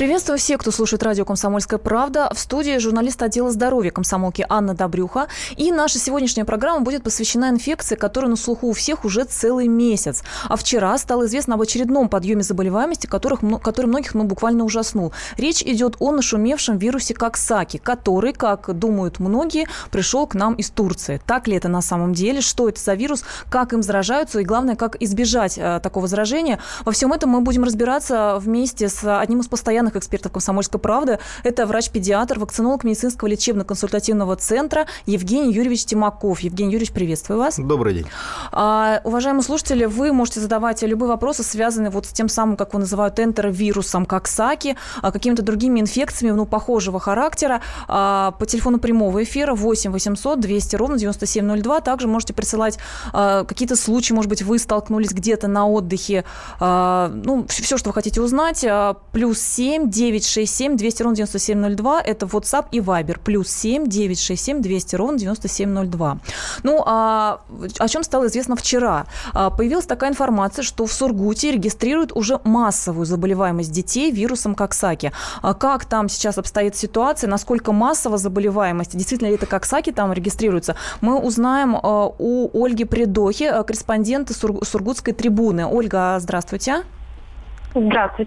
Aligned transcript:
Приветствую 0.00 0.38
всех, 0.38 0.62
кто 0.62 0.70
слушает 0.70 1.02
радио 1.02 1.26
«Комсомольская 1.26 1.78
правда». 1.78 2.32
В 2.34 2.38
студии 2.38 2.78
журналист 2.78 3.22
отдела 3.22 3.50
здоровья 3.50 3.90
комсомолки 3.90 4.46
Анна 4.48 4.72
Добрюха. 4.72 5.26
И 5.58 5.70
наша 5.70 5.98
сегодняшняя 5.98 6.46
программа 6.46 6.80
будет 6.80 7.02
посвящена 7.02 7.50
инфекции, 7.50 7.96
которая 7.96 8.30
на 8.30 8.36
слуху 8.36 8.68
у 8.68 8.72
всех 8.72 9.04
уже 9.04 9.24
целый 9.24 9.68
месяц. 9.68 10.22
А 10.48 10.56
вчера 10.56 10.96
стало 10.96 11.26
известно 11.26 11.56
об 11.56 11.60
очередном 11.60 12.08
подъеме 12.08 12.42
заболеваемости, 12.42 13.06
которых, 13.08 13.40
который 13.62 13.88
многих 13.88 14.14
ну, 14.14 14.24
буквально 14.24 14.64
ужаснул. 14.64 15.12
Речь 15.36 15.62
идет 15.62 15.96
о 15.98 16.12
нашумевшем 16.12 16.78
вирусе 16.78 17.12
Коксаки, 17.12 17.76
который, 17.76 18.32
как 18.32 18.72
думают 18.72 19.18
многие, 19.18 19.68
пришел 19.90 20.26
к 20.26 20.34
нам 20.34 20.54
из 20.54 20.70
Турции. 20.70 21.20
Так 21.26 21.46
ли 21.46 21.56
это 21.56 21.68
на 21.68 21.82
самом 21.82 22.14
деле? 22.14 22.40
Что 22.40 22.70
это 22.70 22.80
за 22.80 22.94
вирус? 22.94 23.22
Как 23.50 23.74
им 23.74 23.82
заражаются? 23.82 24.40
И 24.40 24.44
главное, 24.44 24.76
как 24.76 24.96
избежать 25.02 25.58
э, 25.58 25.78
такого 25.82 26.06
заражения? 26.06 26.58
Во 26.86 26.92
всем 26.92 27.12
этом 27.12 27.28
мы 27.28 27.42
будем 27.42 27.64
разбираться 27.64 28.38
вместе 28.40 28.88
с 28.88 29.20
одним 29.20 29.40
из 29.40 29.48
постоянных 29.48 29.89
постоянных 29.90 29.96
экспертов 29.96 30.32
«Комсомольской 30.32 30.80
правды». 30.80 31.18
Это 31.44 31.66
врач-педиатр, 31.66 32.38
вакцинолог 32.38 32.84
медицинского 32.84 33.28
лечебно-консультативного 33.28 34.36
центра 34.36 34.86
Евгений 35.06 35.52
Юрьевич 35.52 35.84
Тимаков. 35.84 36.40
Евгений 36.40 36.72
Юрьевич, 36.72 36.92
приветствую 36.92 37.38
вас. 37.38 37.56
Добрый 37.58 37.94
день. 37.94 38.06
А, 38.52 39.00
уважаемые 39.04 39.42
слушатели, 39.42 39.84
вы 39.84 40.12
можете 40.12 40.40
задавать 40.40 40.82
любые 40.82 41.08
вопросы, 41.08 41.42
связанные 41.42 41.90
вот 41.90 42.06
с 42.06 42.10
тем 42.10 42.28
самым, 42.28 42.56
как 42.56 42.70
его 42.70 42.80
называют, 42.80 43.18
энтеровирусом, 43.18 44.06
как 44.06 44.28
САКИ, 44.28 44.76
а, 45.02 45.12
какими-то 45.12 45.42
другими 45.42 45.80
инфекциями, 45.80 46.32
ну, 46.34 46.46
похожего 46.46 47.00
характера. 47.00 47.60
А, 47.88 48.32
по 48.32 48.46
телефону 48.46 48.78
прямого 48.78 49.22
эфира 49.22 49.54
8 49.54 49.92
800 49.92 50.40
200 50.40 50.76
ровно 50.76 50.98
9702. 50.98 51.80
Также 51.80 52.08
можете 52.08 52.32
присылать 52.32 52.78
а, 53.12 53.44
какие-то 53.44 53.76
случаи, 53.76 54.12
может 54.12 54.28
быть, 54.28 54.42
вы 54.42 54.58
столкнулись 54.58 55.10
где-то 55.10 55.48
на 55.48 55.66
отдыхе, 55.66 56.24
а, 56.58 57.10
ну, 57.12 57.46
все, 57.48 57.76
что 57.76 57.90
вы 57.90 57.94
хотите 57.94 58.20
узнать. 58.20 58.64
А, 58.64 58.94
плюс 59.12 59.40
7 59.40 59.79
7 59.80 59.90
967 59.90 60.76
200 60.76 61.02
ровно 61.02 61.16
9702. 61.16 62.02
Это 62.02 62.26
WhatsApp 62.26 62.66
и 62.72 62.80
Viber. 62.80 63.18
Плюс 63.24 63.48
7 63.48 63.86
967 63.86 64.60
200 64.60 64.96
ровно 64.96 65.18
9702. 65.18 66.18
Ну, 66.62 66.82
а 66.86 67.40
о 67.78 67.88
чем 67.88 68.02
стало 68.02 68.26
известно 68.26 68.56
вчера? 68.56 69.06
А, 69.32 69.50
появилась 69.50 69.86
такая 69.86 70.10
информация, 70.10 70.62
что 70.62 70.86
в 70.86 70.92
Сургуте 70.92 71.52
регистрируют 71.52 72.12
уже 72.14 72.40
массовую 72.44 73.06
заболеваемость 73.06 73.72
детей 73.72 74.10
вирусом 74.10 74.54
Коксаки. 74.54 75.12
А 75.42 75.54
как 75.54 75.84
там 75.84 76.08
сейчас 76.08 76.38
обстоит 76.38 76.76
ситуация? 76.76 77.28
Насколько 77.28 77.72
массово 77.72 78.18
заболеваемость? 78.18 78.96
Действительно 78.96 79.28
ли 79.28 79.34
это 79.34 79.46
Коксаки 79.46 79.92
там 79.92 80.12
регистрируется? 80.12 80.76
Мы 81.00 81.18
узнаем 81.18 81.76
а, 81.76 82.12
у 82.18 82.64
Ольги 82.64 82.84
Придохи, 82.84 83.50
корреспондента 83.66 84.34
Сургутской 84.34 85.14
трибуны. 85.14 85.66
Ольга, 85.66 86.18
здравствуйте. 86.20 86.50
Здравствуйте, 86.50 86.99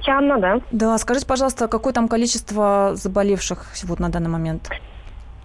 Анна, 0.10 0.40
да. 0.40 0.60
Да, 0.72 0.98
скажите, 0.98 1.28
пожалуйста, 1.28 1.68
какое 1.68 1.94
там 1.94 2.08
количество 2.08 2.92
заболевших 2.94 3.66
вот 3.84 4.00
на 4.00 4.10
данный 4.10 4.30
момент? 4.30 4.70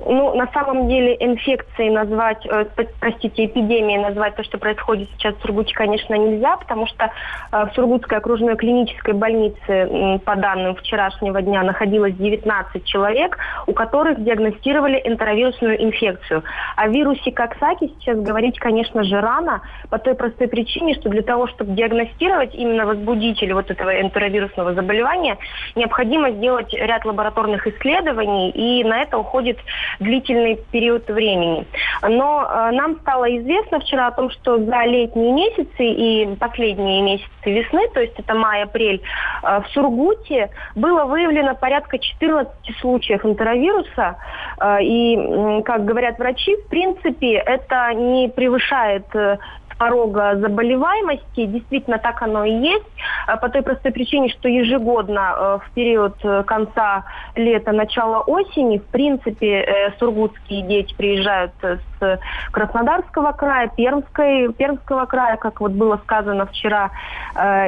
Ну, 0.01 0.35
на 0.35 0.47
самом 0.53 0.89
деле 0.89 1.17
инфекцией 1.19 1.91
назвать, 1.91 2.47
э, 2.47 2.67
простите, 3.01 3.47
эпидемией 3.47 3.99
назвать 3.99 4.37
то, 4.37 4.45
что 4.45 4.59
происходит 4.59 5.09
сейчас 5.15 5.35
в 5.35 5.43
Сургуте, 5.43 5.75
конечно, 5.75 6.15
нельзя, 6.15 6.57
потому 6.57 6.87
что 6.87 7.11
э, 7.53 7.67
в 7.67 7.75
Сургутской 7.75 8.19
окружной 8.19 8.57
клинической 8.57 9.15
больнице, 9.15 9.59
э, 9.69 10.19
по 10.21 10.37
данным 10.37 10.77
вчерашнего 10.77 11.43
дня, 11.43 11.65
находилось 11.65 12.15
19 12.15 12.85
человек, 12.85 13.39
у 13.67 13.73
которых 13.73 14.23
диагностировали 14.23 15.01
энтеровирусную 15.05 15.83
инфекцию. 15.83 16.45
О 16.77 16.89
вирусе 16.89 17.33
Коксаки 17.33 17.93
сейчас 17.99 18.21
говорить, 18.21 18.59
конечно 18.59 19.03
же, 19.03 19.21
рано, 19.21 19.63
по 19.91 19.99
той 19.99 20.15
простой 20.15 20.47
причине, 20.47 20.95
что 20.95 21.09
для 21.09 21.23
того, 21.23 21.49
чтобы 21.49 21.73
диагностировать 21.73 22.55
именно 22.55 22.87
возбудитель 22.87 23.53
вот 23.53 23.71
этого 23.71 24.01
энтеровирусного 24.01 24.75
заболевания, 24.75 25.39
необходимо 25.75 26.31
сделать 26.31 26.73
ряд 26.73 27.05
лабораторных 27.05 27.67
исследований, 27.67 28.51
и 28.51 28.85
на 28.85 29.03
это 29.03 29.19
уходит 29.19 29.59
длительный 30.01 30.59
период 30.71 31.09
времени. 31.09 31.67
Но 32.03 32.43
э, 32.43 32.71
нам 32.73 32.99
стало 33.01 33.25
известно 33.39 33.81
вчера 33.81 34.09
о 34.09 34.13
том, 34.13 34.31
что 34.31 34.59
за 34.59 34.85
летние 34.85 35.33
месяцы 35.33 35.85
и 35.85 36.37
последние 36.37 37.03
месяцы 37.03 37.29
весны, 37.45 37.89
то 37.95 38.01
есть 38.01 38.15
это 38.19 38.35
май-апрель, 38.35 39.01
э, 39.43 39.61
в 39.61 39.69
Сургуте 39.73 40.51
было 40.75 41.05
выявлено 41.05 41.55
порядка 41.55 41.99
14 41.99 42.53
случаев 42.81 43.25
энтеровируса. 43.25 44.17
Э, 44.61 44.83
и, 44.83 45.63
как 45.65 45.85
говорят 45.85 46.19
врачи, 46.19 46.57
в 46.57 46.69
принципе, 46.69 47.35
это 47.35 47.93
не 47.95 48.29
превышает 48.29 49.05
э, 49.15 49.39
порога 49.79 50.37
заболеваемости. 50.37 51.47
Действительно, 51.47 51.99
так 51.99 52.21
оно 52.23 52.45
и 52.45 52.53
есть. 52.53 52.87
А 53.27 53.37
по 53.37 53.49
той 53.49 53.63
простой 53.63 53.93
причине, 53.93 54.29
что 54.29 54.49
ежегодно 54.49 55.35
э, 55.37 55.59
в 55.65 55.75
период 55.75 56.15
э, 56.25 56.43
конца 56.43 57.05
лета, 57.37 57.73
начала 57.73 58.21
осени, 58.21 58.79
в 58.79 58.87
принципе, 58.87 59.61
э, 59.61 59.78
сургутские 59.99 60.63
дети 60.63 60.95
приезжают 60.95 61.53
с 61.63 62.21
Краснодарского 62.51 63.33
края, 63.33 63.71
Пермской, 63.77 64.53
Пермского 64.53 65.07
края, 65.07 65.37
как 65.37 65.61
вот 65.61 65.73
было 65.73 65.97
сказано 66.05 66.47
вчера, 66.47 66.91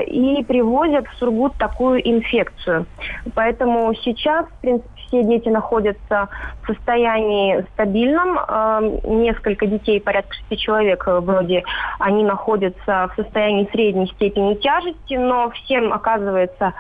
и 0.07 0.45
привозят 0.45 1.07
в 1.09 1.15
Сургут 1.19 1.55
такую 1.57 2.01
инфекцию. 2.09 2.87
Поэтому 3.35 3.95
сейчас, 3.95 4.47
в 4.47 4.61
принципе, 4.61 5.00
все 5.11 5.25
дети 5.25 5.49
находятся 5.49 6.29
в 6.63 6.67
состоянии 6.73 7.67
стабильном. 7.75 8.39
Несколько 9.05 9.67
детей, 9.67 10.01
порядка 10.01 10.35
шести 10.35 10.57
человек 10.57 11.05
вроде, 11.07 11.65
они 11.99 12.23
находятся 12.23 13.11
в 13.13 13.21
состоянии 13.21 13.69
средней 13.73 14.07
степени 14.07 14.55
тяжести, 14.55 15.15
но 15.15 15.51
всем 15.51 15.93
оказывается 15.93 16.73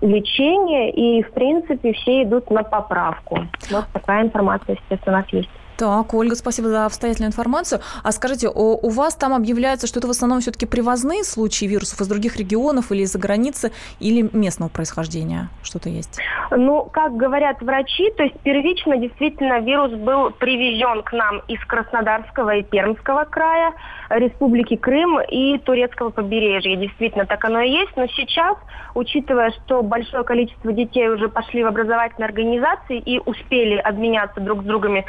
лечение, 0.00 0.90
и, 0.90 1.22
в 1.22 1.30
принципе, 1.32 1.92
все 1.92 2.22
идут 2.22 2.50
на 2.50 2.62
поправку. 2.62 3.40
Вот 3.70 3.84
такая 3.92 4.22
информация, 4.22 4.76
естественно, 4.76 5.18
у 5.18 5.20
нас 5.20 5.28
есть. 5.32 5.50
Так, 5.76 6.14
Ольга, 6.14 6.34
спасибо 6.34 6.68
за 6.68 6.86
обстоятельную 6.86 7.28
информацию. 7.28 7.82
А 8.02 8.10
скажите, 8.12 8.48
у, 8.48 8.88
вас 8.88 9.14
там 9.14 9.34
объявляется, 9.34 9.86
что 9.86 9.98
это 9.98 10.08
в 10.08 10.10
основном 10.10 10.40
все-таки 10.40 10.64
привозные 10.64 11.22
случаи 11.22 11.66
вирусов 11.66 12.00
из 12.00 12.08
других 12.08 12.36
регионов 12.36 12.92
или 12.92 13.02
из-за 13.02 13.18
границы, 13.18 13.72
или 14.00 14.28
местного 14.32 14.70
происхождения? 14.70 15.48
Что-то 15.62 15.90
есть? 15.90 16.18
Ну, 16.50 16.88
как 16.90 17.16
говорят 17.16 17.60
врачи, 17.60 18.10
то 18.16 18.22
есть 18.22 18.38
первично 18.40 18.96
действительно 18.96 19.60
вирус 19.60 19.92
был 19.92 20.30
привезен 20.30 21.02
к 21.02 21.12
нам 21.12 21.40
из 21.48 21.62
Краснодарского 21.66 22.56
и 22.56 22.62
Пермского 22.62 23.24
края, 23.24 23.74
Республики 24.08 24.76
Крым 24.76 25.20
и 25.20 25.58
Турецкого 25.58 26.10
побережья. 26.10 26.76
Действительно, 26.76 27.26
так 27.26 27.44
оно 27.44 27.60
и 27.60 27.70
есть. 27.70 27.94
Но 27.96 28.06
сейчас, 28.06 28.56
учитывая, 28.94 29.50
что 29.50 29.82
большое 29.82 30.24
количество 30.24 30.72
детей 30.72 31.08
уже 31.08 31.28
пошли 31.28 31.64
в 31.64 31.66
образовательные 31.66 32.26
организации 32.26 32.98
и 32.98 33.18
успели 33.18 33.76
обменяться 33.76 34.40
друг 34.40 34.62
с 34.62 34.64
другом 34.64 35.04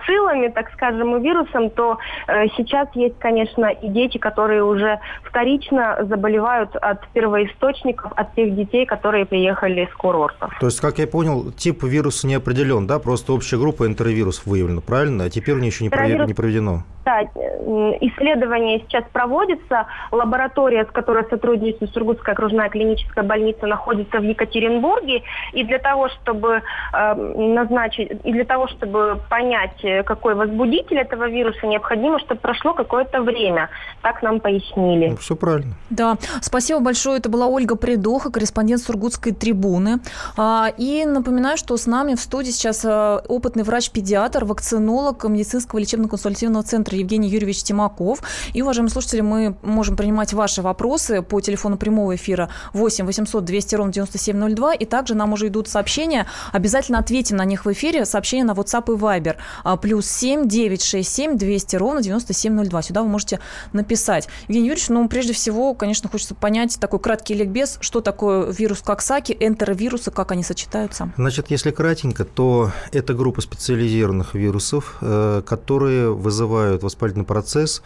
бациллами, 0.00 0.48
так 0.48 0.70
скажем, 0.72 1.16
и 1.16 1.22
вирусом, 1.22 1.70
то 1.70 1.98
э, 2.26 2.46
сейчас 2.56 2.88
есть, 2.94 3.18
конечно, 3.18 3.66
и 3.66 3.88
дети, 3.88 4.18
которые 4.18 4.64
уже 4.64 4.98
вторично 5.24 5.98
заболевают 6.02 6.74
от 6.76 7.06
первоисточников, 7.08 8.12
от 8.16 8.34
тех 8.34 8.54
детей, 8.54 8.86
которые 8.86 9.26
приехали 9.26 9.88
с 9.92 9.96
курортов. 9.96 10.52
То 10.60 10.66
есть, 10.66 10.80
как 10.80 10.98
я 10.98 11.06
понял, 11.06 11.52
тип 11.52 11.82
вируса 11.82 12.26
не 12.26 12.34
определен, 12.34 12.86
да? 12.86 12.98
Просто 12.98 13.32
общая 13.32 13.58
группа 13.58 13.86
энтеровирусов 13.86 14.46
выявлена, 14.46 14.80
правильно? 14.80 15.24
А 15.24 15.30
теперь 15.30 15.56
еще 15.64 15.84
не, 15.84 15.88
Энтеровирус... 15.88 16.28
не 16.28 16.34
проведено. 16.34 16.84
Да, 17.04 17.22
исследование 17.22 18.80
сейчас 18.80 19.04
проводится. 19.12 19.86
Лаборатория, 20.10 20.84
с 20.84 20.92
которой 20.92 21.24
сотрудничает 21.30 21.92
Сургутская 21.92 22.34
окружная 22.34 22.68
клиническая 22.68 23.24
больница, 23.24 23.66
находится 23.66 24.18
в 24.18 24.22
Екатеринбурге. 24.22 25.22
И 25.52 25.64
для 25.64 25.78
того, 25.78 26.08
чтобы 26.08 26.62
э, 26.92 27.14
назначить, 27.14 28.10
и 28.24 28.32
для 28.32 28.44
того, 28.44 28.68
чтобы 28.68 29.20
понять, 29.30 29.82
э, 29.82 30.02
какой 30.02 30.34
возбудитель 30.34 30.98
этого 30.98 31.28
вируса, 31.28 31.66
необходимо, 31.66 32.18
чтобы 32.20 32.40
прошло 32.40 32.74
какое-то 32.74 33.22
время. 33.22 33.70
Так 34.02 34.22
нам 34.22 34.40
пояснили. 34.40 35.08
Ну, 35.08 35.16
все 35.16 35.36
правильно. 35.36 35.74
Да, 35.88 36.16
спасибо 36.42 36.80
большое. 36.80 37.18
Это 37.18 37.28
была 37.28 37.46
Ольга 37.46 37.76
Придоха, 37.76 38.30
корреспондент 38.30 38.82
Сургутской 38.82 39.32
трибуны. 39.32 40.00
А, 40.36 40.68
и 40.76 41.04
напоминаю, 41.06 41.56
что 41.56 41.76
с 41.76 41.86
нами 41.86 42.14
в 42.14 42.20
студии 42.20 42.50
сейчас 42.50 42.84
э, 42.84 43.20
опытный 43.28 43.62
врач-педиатр, 43.62 44.44
вакцинолог 44.44 45.24
медицинского 45.24 45.78
лечебно-консультативного 45.78 46.62
центра 46.62 46.89
центра 46.90 46.98
Евгений 46.98 47.28
Юрьевич 47.28 47.62
Тимаков. 47.62 48.20
И, 48.52 48.62
уважаемые 48.62 48.90
слушатели, 48.90 49.20
мы 49.20 49.56
можем 49.62 49.96
принимать 49.96 50.32
ваши 50.32 50.62
вопросы 50.62 51.22
по 51.22 51.40
телефону 51.40 51.76
прямого 51.76 52.14
эфира 52.16 52.48
8 52.72 53.06
800 53.06 53.44
200 53.44 53.74
ровно 53.76 53.92
9702. 53.92 54.74
И 54.74 54.84
также 54.84 55.14
нам 55.14 55.32
уже 55.32 55.48
идут 55.48 55.68
сообщения. 55.68 56.26
Обязательно 56.52 56.98
ответим 56.98 57.36
на 57.36 57.44
них 57.44 57.64
в 57.64 57.72
эфире. 57.72 58.04
Сообщения 58.04 58.44
на 58.44 58.52
WhatsApp 58.52 58.92
и 58.92 58.98
Viber. 58.98 59.36
А, 59.64 59.76
плюс 59.76 60.06
7 60.06 60.48
967 60.48 61.36
200 61.38 61.76
ровно 61.76 62.02
9702. 62.02 62.82
Сюда 62.82 63.02
вы 63.02 63.08
можете 63.08 63.38
написать. 63.72 64.28
Евгений 64.48 64.68
Юрьевич, 64.68 64.88
ну, 64.88 65.08
прежде 65.08 65.32
всего, 65.32 65.74
конечно, 65.74 66.08
хочется 66.08 66.34
понять 66.34 66.78
такой 66.80 66.98
краткий 66.98 67.34
ликбез, 67.34 67.78
что 67.80 68.00
такое 68.00 68.50
вирус 68.50 68.82
Коксаки, 68.82 69.36
энтеровирусы, 69.38 70.10
как 70.10 70.32
они 70.32 70.42
сочетаются. 70.42 71.12
Значит, 71.16 71.50
если 71.50 71.70
кратенько, 71.70 72.24
то 72.24 72.72
это 72.92 73.14
группа 73.14 73.40
специализированных 73.40 74.34
вирусов, 74.34 74.96
э, 75.00 75.42
которые 75.46 76.12
вызывают 76.12 76.79
воспалительный 76.82 77.24
процесс 77.24 77.82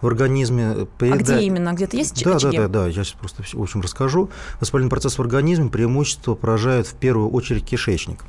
в 0.00 0.06
организме. 0.06 0.86
Переда... 0.98 1.16
А 1.16 1.18
где 1.18 1.40
именно? 1.40 1.72
Где-то 1.72 1.96
есть 1.96 2.22
да, 2.24 2.36
очаги? 2.36 2.56
Да, 2.56 2.68
да, 2.68 2.80
да. 2.80 2.86
Я 2.86 3.04
сейчас 3.04 3.12
просто, 3.12 3.42
в 3.42 3.62
общем, 3.62 3.80
расскажу. 3.80 4.30
Воспалительный 4.60 4.90
процесс 4.90 5.18
в 5.18 5.20
организме 5.20 5.68
преимущество 5.68 6.34
поражает 6.34 6.86
в 6.86 6.94
первую 6.94 7.30
очередь 7.30 7.64
кишечник. 7.64 8.24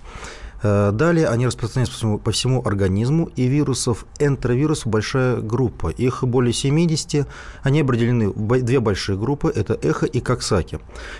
Э, 0.63 0.91
далее 0.91 1.27
они 1.27 1.45
распространяются 1.47 1.93
по 1.93 1.97
всему, 1.97 2.17
по 2.19 2.31
всему 2.31 2.61
организму, 2.65 3.29
и 3.35 3.47
вирусов, 3.47 4.05
энтеровирусов 4.19 4.87
большая 4.87 5.37
группа. 5.37 5.89
Их 5.89 6.23
более 6.23 6.53
70, 6.53 7.27
они 7.63 7.81
определены 7.81 8.29
в 8.29 8.61
две 8.61 8.79
большие 8.79 9.17
группы, 9.17 9.51
это 9.53 9.77
эхо 9.81 10.05
и 10.05 10.19
коксаки 10.19 10.79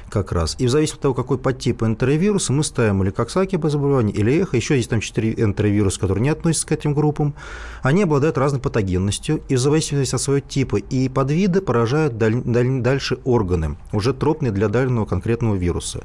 как 0.10 0.32
раз. 0.32 0.56
И 0.60 0.68
в 0.68 0.70
зависимости 0.70 0.98
от 0.98 1.02
того, 1.02 1.14
какой 1.14 1.38
подтип 1.38 1.84
энтеровируса, 1.84 2.54
мы 2.54 2.64
ставим 2.64 3.04
или 3.04 3.12
коксаки 3.12 3.58
по 3.58 3.70
заболеванию, 3.70 4.16
или 4.16 4.42
эхо, 4.42 4.58
еще 4.58 4.76
есть 4.76 4.90
там 4.90 5.02
4 5.02 5.34
энтеровируса, 5.38 6.00
которые 6.00 6.24
не 6.24 6.30
относятся 6.30 6.68
к 6.68 6.72
этим 6.72 6.94
группам. 6.94 7.36
Они 7.82 8.04
обладают 8.04 8.38
разной 8.38 8.62
патогенностью, 8.62 9.42
и 9.50 9.56
в 9.56 9.60
зависимости 9.60 10.16
от 10.16 10.22
своего 10.22 10.40
типа 10.40 10.78
и 10.78 11.10
подвида 11.10 11.62
поражают 11.62 12.18
даль, 12.18 12.42
даль, 12.44 12.82
дальше 12.82 13.20
органы, 13.24 13.78
уже 13.92 14.14
тропные 14.14 14.52
для 14.52 14.68
данного 14.68 15.06
конкретного 15.06 15.56
вируса. 15.56 16.04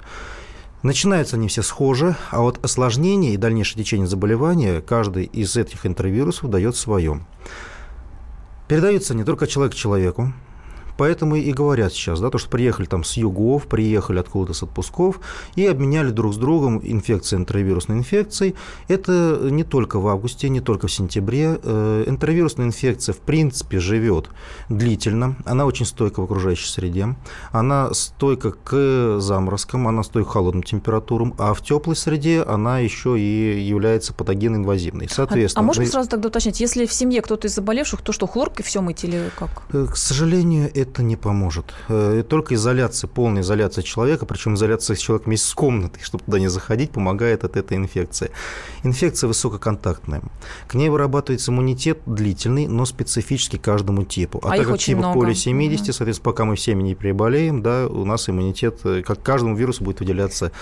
Начинаются 0.82 1.36
они 1.36 1.46
все 1.46 1.62
схожи, 1.62 2.16
а 2.30 2.40
вот 2.40 2.64
осложнение 2.64 3.34
и 3.34 3.36
дальнейшее 3.36 3.82
течение 3.82 4.08
заболевания 4.08 4.80
каждый 4.80 5.24
из 5.24 5.56
этих 5.56 5.86
интервирусов 5.86 6.50
дает 6.50 6.74
свое. 6.74 7.24
Передаются 8.66 9.14
не 9.14 9.22
только 9.22 9.46
человек 9.46 9.74
к 9.74 9.76
человеку, 9.76 10.32
Поэтому 10.96 11.36
и 11.36 11.52
говорят 11.52 11.92
сейчас, 11.92 12.20
да, 12.20 12.30
то, 12.30 12.38
что 12.38 12.48
приехали 12.48 12.86
там 12.86 13.04
с 13.04 13.16
югов, 13.16 13.66
приехали 13.66 14.18
откуда-то 14.18 14.54
с 14.54 14.62
отпусков 14.62 15.20
и 15.56 15.66
обменяли 15.66 16.10
друг 16.10 16.34
с 16.34 16.36
другом 16.36 16.80
инфекцией, 16.82 17.40
энтеровирусной 17.40 17.98
инфекцией. 17.98 18.54
Это 18.88 19.38
не 19.50 19.64
только 19.64 19.98
в 19.98 20.06
августе, 20.08 20.48
не 20.48 20.60
только 20.60 20.86
в 20.86 20.92
сентябре. 20.92 21.58
Э, 21.62 22.04
энтеровирусная 22.06 22.66
инфекция, 22.66 23.12
в 23.12 23.18
принципе, 23.18 23.78
живет 23.78 24.28
длительно. 24.68 25.36
Она 25.44 25.66
очень 25.66 25.86
стойка 25.86 26.20
в 26.20 26.24
окружающей 26.24 26.68
среде. 26.68 27.14
Она 27.50 27.92
стойка 27.94 28.52
к 28.52 29.18
заморозкам, 29.20 29.88
она 29.88 30.02
стойка 30.02 30.30
к 30.30 30.32
холодным 30.32 30.62
температурам, 30.62 31.34
а 31.38 31.54
в 31.54 31.62
теплой 31.62 31.96
среде 31.96 32.42
она 32.42 32.78
еще 32.78 33.18
и 33.18 33.60
является 33.60 34.12
патогенно-инвазивной. 34.14 35.08
Соответственно, 35.10 35.62
а, 35.62 35.64
а 35.64 35.66
можно 35.66 35.86
сразу 35.86 36.08
тогда 36.08 36.28
уточнить, 36.28 36.60
если 36.60 36.86
в 36.86 36.92
семье 36.92 37.22
кто-то 37.22 37.48
из 37.48 37.54
заболевших, 37.54 38.02
то 38.02 38.12
что, 38.12 38.26
хлоркой 38.26 38.64
все 38.64 38.80
мыть 38.80 39.04
или 39.04 39.30
как? 39.38 39.62
Э, 39.72 39.86
к 39.90 39.96
сожалению, 39.96 40.70
это 40.82 41.02
не 41.02 41.16
поможет. 41.16 41.72
Э, 41.88 42.22
только 42.28 42.54
изоляция, 42.54 43.08
полная 43.08 43.42
изоляция 43.42 43.82
человека, 43.82 44.26
причем 44.26 44.54
изоляция 44.54 44.96
человека 44.96 45.26
вместе 45.26 45.48
с 45.48 45.54
комнатой, 45.54 46.02
чтобы 46.02 46.24
туда 46.24 46.38
не 46.38 46.48
заходить, 46.48 46.90
помогает 46.90 47.44
от 47.44 47.56
этой 47.56 47.76
инфекции. 47.76 48.30
Инфекция 48.82 49.28
высококонтактная. 49.28 50.22
К 50.66 50.74
ней 50.74 50.88
вырабатывается 50.88 51.50
иммунитет 51.50 52.00
длительный, 52.06 52.66
но 52.66 52.84
специфический 52.84 53.58
каждому 53.58 54.04
типу. 54.04 54.40
А, 54.42 54.52
а 54.52 54.56
так 54.56 54.66
как 54.66 54.78
типов 54.78 55.14
более 55.14 55.34
70, 55.34 55.82
угу. 55.82 55.92
соответственно, 55.92 56.24
пока 56.24 56.44
мы 56.44 56.56
всеми 56.56 56.82
не 56.82 56.94
переболеем, 56.94 57.62
да, 57.62 57.86
у 57.86 58.04
нас 58.04 58.28
иммунитет, 58.28 58.80
э, 58.84 59.02
как 59.02 59.22
каждому 59.22 59.56
вирусу 59.56 59.84
будет 59.84 60.00
выделяться 60.00 60.52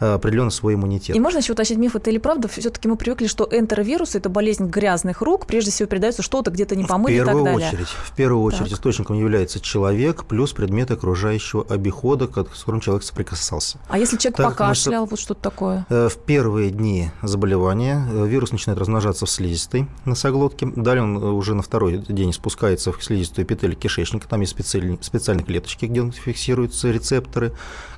э, 0.00 0.14
определенно 0.14 0.50
свой 0.50 0.74
иммунитет. 0.74 1.16
И 1.16 1.20
можно 1.20 1.38
еще 1.38 1.52
уточнить 1.52 1.78
миф, 1.78 1.96
это 1.96 2.10
или 2.10 2.18
правда? 2.18 2.48
Все-таки 2.48 2.88
мы 2.88 2.96
привыкли, 2.96 3.26
что 3.26 3.48
энтеровирус– 3.50 4.14
это 4.16 4.28
болезнь 4.28 4.66
грязных 4.66 5.22
рук, 5.22 5.46
прежде 5.46 5.70
всего 5.70 5.88
передается 5.88 6.22
что-то 6.22 6.50
где-то 6.50 6.76
не 6.76 6.84
помыли 6.84 7.16
и 7.16 7.24
так 7.24 7.42
далее. 7.42 7.68
Очередь, 7.68 7.88
в 7.88 8.12
первую 8.14 8.42
очередь 8.42 8.70
так. 8.70 8.78
источником 8.78 9.18
является 9.18 9.60
человек 9.70 10.24
плюс 10.24 10.52
предметы 10.52 10.94
окружающего 10.94 11.64
обихода, 11.68 12.26
с 12.26 12.60
которым 12.60 12.80
человек 12.80 13.04
соприкасался. 13.04 13.78
А 13.88 13.98
если 13.98 14.16
человек 14.16 14.36
так, 14.36 14.50
покашлял, 14.50 15.06
вот 15.06 15.20
что-то 15.20 15.42
такое? 15.42 15.86
Э, 15.88 16.08
в 16.08 16.16
первые 16.16 16.70
дни 16.70 17.10
заболевания 17.22 18.04
э, 18.10 18.26
вирус 18.26 18.50
начинает 18.50 18.80
размножаться 18.80 19.26
в 19.26 19.30
слизистой 19.30 19.86
носоглотке. 20.04 20.66
Далее 20.74 21.04
он 21.04 21.16
э, 21.16 21.20
уже 21.20 21.54
на 21.54 21.62
второй 21.62 21.98
день 21.98 22.32
спускается 22.32 22.90
в 22.90 23.02
слизистую 23.02 23.46
эпителий 23.46 23.76
кишечника. 23.76 24.26
Там 24.26 24.40
есть 24.40 24.52
специальные, 24.52 24.98
специальные 25.02 25.44
клеточки, 25.44 25.86
где 25.86 26.10
фиксируются 26.10 26.90
рецепторы 26.90 27.52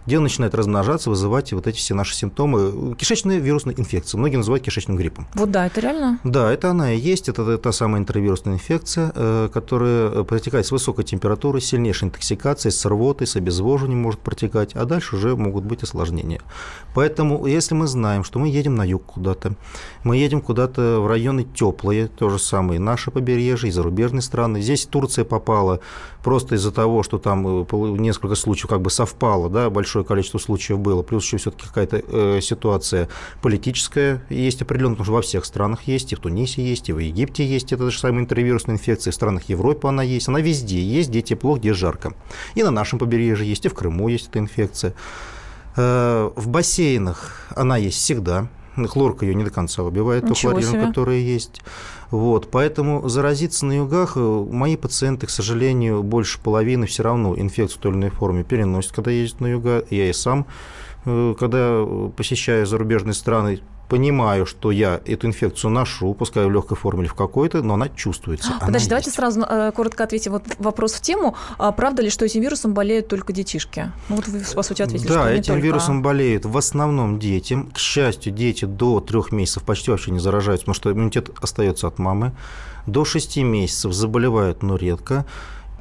где 0.07 0.17
он 0.19 0.25
начинает 0.25 0.55
размножаться, 0.55 1.11
вызывать 1.11 1.53
вот 1.53 1.67
эти 1.67 1.79
все 1.79 1.95
наши 1.95 2.15
симптомы. 2.15 2.95
Кишечная 2.97 3.39
вирусная 3.39 3.75
инфекция. 3.77 4.19
Многие 4.19 4.37
называют 4.37 4.65
кишечным 4.65 4.97
гриппом. 4.97 5.27
Вот 5.35 5.51
да, 5.51 5.67
это 5.67 5.81
реально? 5.81 6.19
Да, 6.25 6.53
это 6.53 6.71
она 6.71 6.93
и 6.93 6.99
есть. 6.99 7.29
Это 7.29 7.59
та 7.59 7.73
самая 7.73 8.01
интравирусная 8.01 8.55
инфекция, 8.55 9.13
э, 9.15 9.49
которая 9.53 10.25
протекает 10.25 10.67
с 10.67 10.73
высокой 10.73 11.05
температурой, 11.05 11.61
сильнейшей 11.61 12.09
интоксикацией, 12.09 12.73
с 12.73 12.85
рвотой, 12.85 13.27
с 13.27 13.37
обезвоживанием 13.37 14.01
может 14.01 14.21
протекать, 14.21 14.75
а 14.75 14.85
дальше 14.85 15.17
уже 15.17 15.37
могут 15.37 15.65
быть 15.65 15.83
осложнения. 15.83 16.41
Поэтому, 16.95 17.47
если 17.47 17.75
мы 17.75 17.87
знаем, 17.87 18.25
что 18.25 18.39
мы 18.39 18.49
едем 18.49 18.75
на 18.75 18.85
юг 18.85 19.05
куда-то, 19.05 19.55
мы 20.05 20.17
едем 20.17 20.41
куда-то 20.41 21.01
в 21.01 21.07
районы 21.07 21.45
теплые, 21.45 22.09
то 22.09 22.29
же 22.29 22.39
самое, 22.39 22.81
наши 22.81 23.11
побережье, 23.11 23.69
и 23.69 23.73
зарубежные 23.73 24.23
страны. 24.23 24.61
Здесь 24.61 24.87
Турция 24.87 25.25
попала 25.25 25.81
просто 26.23 26.55
из-за 26.55 26.73
того, 26.73 27.03
что 27.03 27.19
там 27.19 27.47
э, 27.47 27.67
несколько 27.99 28.35
случаев 28.35 28.69
как 28.69 28.81
бы 28.81 28.91
совпало, 28.91 29.49
да, 29.49 29.71
большое 29.71 29.92
количество 30.03 30.39
случаев 30.39 30.79
было, 30.79 31.03
плюс 31.03 31.25
еще 31.25 31.37
все-таки 31.37 31.67
какая-то 31.67 32.03
э, 32.07 32.41
ситуация 32.41 33.09
политическая 33.41 34.23
есть 34.31 34.63
определенно, 34.63 34.95
потому 34.95 35.05
что 35.05 35.13
во 35.15 35.23
всех 35.23 35.45
странах 35.45 35.83
есть, 35.85 36.13
и 36.13 36.17
в 36.17 36.21
Тунисе 36.21 36.63
есть, 36.63 36.89
и 36.89 36.93
в 36.93 36.99
Египте 36.99 37.47
есть 37.47 37.73
эта 37.73 37.91
же 37.91 37.99
самая 37.99 38.23
интервирусная 38.23 38.77
инфекция, 38.77 39.13
в 39.13 39.15
странах 39.15 39.49
Европы 39.49 39.89
она 39.89 40.03
есть, 40.03 40.29
она 40.29 40.41
везде 40.41 40.81
есть, 40.81 41.11
где 41.11 41.23
тепло, 41.23 41.57
где 41.57 41.75
жарко. 41.75 42.15
И 42.55 42.63
на 42.63 42.71
нашем 42.71 42.99
побережье 42.99 43.47
есть, 43.47 43.65
и 43.67 43.69
в 43.69 43.75
Крыму 43.75 44.09
есть 44.09 44.29
эта 44.29 44.39
инфекция. 44.39 44.95
Э, 45.77 46.31
в 46.35 46.49
бассейнах 46.49 47.47
она 47.55 47.77
есть 47.77 47.99
всегда, 47.99 48.49
хлорка 48.89 49.27
ее 49.27 49.35
не 49.35 49.45
до 49.45 49.51
конца 49.51 49.83
убивает, 49.83 50.27
то 50.27 50.35
хлоридом, 50.35 50.89
которые 50.89 51.25
есть. 51.25 51.63
Вот, 52.11 52.51
поэтому 52.51 53.09
заразиться 53.09 53.65
на 53.65 53.73
югах 53.73 54.13
э, 54.17 54.21
мои 54.21 54.77
пациенты, 54.77 55.27
к 55.27 55.31
сожалению, 55.31 56.03
больше 56.03 56.39
половины 56.39 56.87
все 56.87 57.03
равно 57.03 57.35
инфекцию 57.37 57.79
в 57.79 57.83
той 57.83 57.91
или 57.93 57.99
иной 57.99 58.11
форме 58.11 58.45
переносят, 58.45 58.93
когда 58.93 59.11
ездят 59.11 59.41
на 59.41 59.47
юга. 59.47 59.85
Я 59.89 60.11
и 60.11 60.13
сам, 60.13 60.47
э, 61.07 61.35
когда 61.39 61.85
посещаю 62.17 62.67
зарубежные 62.67 63.15
страны, 63.15 63.61
понимаю, 63.93 64.47
что 64.47 64.71
я 64.71 65.03
эту 65.05 65.27
инфекцию 65.27 65.71
ношу, 65.71 66.15
пускай 66.15 66.47
в 66.47 66.51
легкой 66.51 66.79
форме 66.79 67.03
или 67.03 67.09
в 67.09 67.15
какой-то, 67.15 67.63
но 67.63 67.75
она 67.75 67.91
чувствуется. 67.91 68.55
Подожди, 68.59 68.89
давайте 68.89 69.09
есть. 69.09 69.17
сразу 69.17 69.43
э, 69.43 69.71
коротко 69.73 70.05
ответим. 70.05 70.33
Вот 70.33 70.45
вопрос 70.59 70.95
в 70.95 71.03
тему. 71.03 71.37
А 71.59 71.73
правда 71.73 72.01
ли, 72.01 72.09
что 72.09 72.25
этим 72.25 72.41
вирусом 72.41 72.73
болеют 72.73 73.09
только 73.09 73.35
детишки? 73.35 73.93
Ну, 74.09 74.17
вот 74.17 74.29
вы, 74.29 74.41
по 74.55 74.63
сути, 74.63 74.81
ответили, 74.81 75.09
да, 75.09 75.25
что 75.25 75.29
этим 75.29 75.55
только... 75.55 75.67
вирусом 75.67 76.01
болеют 76.01 76.47
в 76.47 76.57
основном 76.57 77.19
дети. 77.19 77.67
К 77.75 77.79
счастью, 77.79 78.33
дети 78.33 78.65
до 78.65 79.01
трех 79.01 79.31
месяцев 79.31 79.63
почти 79.63 79.91
вообще 79.91 80.11
не 80.11 80.21
заражаются, 80.21 80.65
потому 80.65 80.75
что 80.75 80.91
иммунитет 80.91 81.29
остается 81.43 81.87
от 81.87 81.99
мамы. 81.99 82.33
До 82.87 83.05
6 83.05 83.37
месяцев 83.39 83.93
заболевают, 83.93 84.63
но 84.63 84.77
редко. 84.77 85.27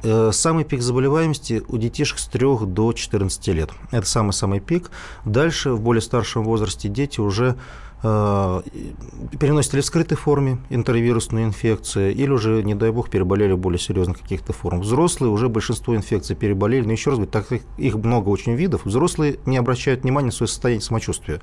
Э, 0.02 0.32
самый 0.32 0.64
пик 0.64 0.82
заболеваемости 0.82 1.62
у 1.66 1.78
детишек 1.78 2.18
с 2.18 2.26
3 2.26 2.66
до 2.66 2.92
14 2.92 3.48
лет. 3.48 3.70
Это 3.90 4.06
самый-самый 4.06 4.60
пик. 4.60 4.90
Дальше, 5.24 5.70
в 5.70 5.80
более 5.80 6.02
старшем 6.02 6.44
возрасте, 6.44 6.90
дети 6.90 7.20
уже 7.20 7.56
переносят 8.02 9.74
ли 9.74 9.80
в 9.80 9.84
скрытой 9.84 10.16
форме 10.16 10.58
интервирусную 10.70 11.44
инфекцию, 11.44 12.12
или 12.12 12.30
уже, 12.30 12.62
не 12.64 12.74
дай 12.74 12.90
бог, 12.90 13.10
переболели 13.10 13.52
более 13.52 13.78
серьезных 13.78 14.20
каких-то 14.20 14.52
форм. 14.52 14.80
Взрослые 14.80 15.30
уже 15.30 15.48
большинство 15.48 15.94
инфекций 15.94 16.34
переболели, 16.34 16.84
но 16.84 16.92
еще 16.92 17.10
раз 17.10 17.18
говорю, 17.18 17.30
так 17.30 17.46
как 17.46 17.60
их 17.78 17.94
много 17.94 18.28
очень 18.28 18.54
видов, 18.54 18.86
взрослые 18.86 19.38
не 19.46 19.56
обращают 19.56 20.02
внимания 20.02 20.26
на 20.26 20.32
свое 20.32 20.48
состояние 20.48 20.82
самочувствия. 20.82 21.40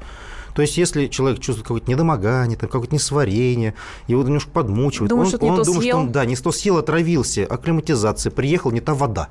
То 0.53 0.61
есть, 0.61 0.77
если 0.77 1.07
человек 1.07 1.39
чувствует 1.39 1.65
какое-то 1.65 1.89
недомогание, 1.89 2.57
там, 2.57 2.69
какое-то 2.69 2.93
несварение, 2.93 3.75
его 4.07 4.21
немножко 4.23 4.49
подмучивает, 4.51 5.09
думаю, 5.09 5.27
он, 5.27 5.33
он 5.33 5.63
думает, 5.63 5.65
съел. 5.65 5.81
что 5.81 5.97
он 5.97 6.11
да, 6.11 6.25
не 6.25 6.35
то 6.35 6.51
съел, 6.51 6.77
отравился, 6.77 7.45
акклиматизация, 7.45 8.31
приехал, 8.31 8.71
не 8.71 8.81
та 8.81 8.93
вода 8.93 9.29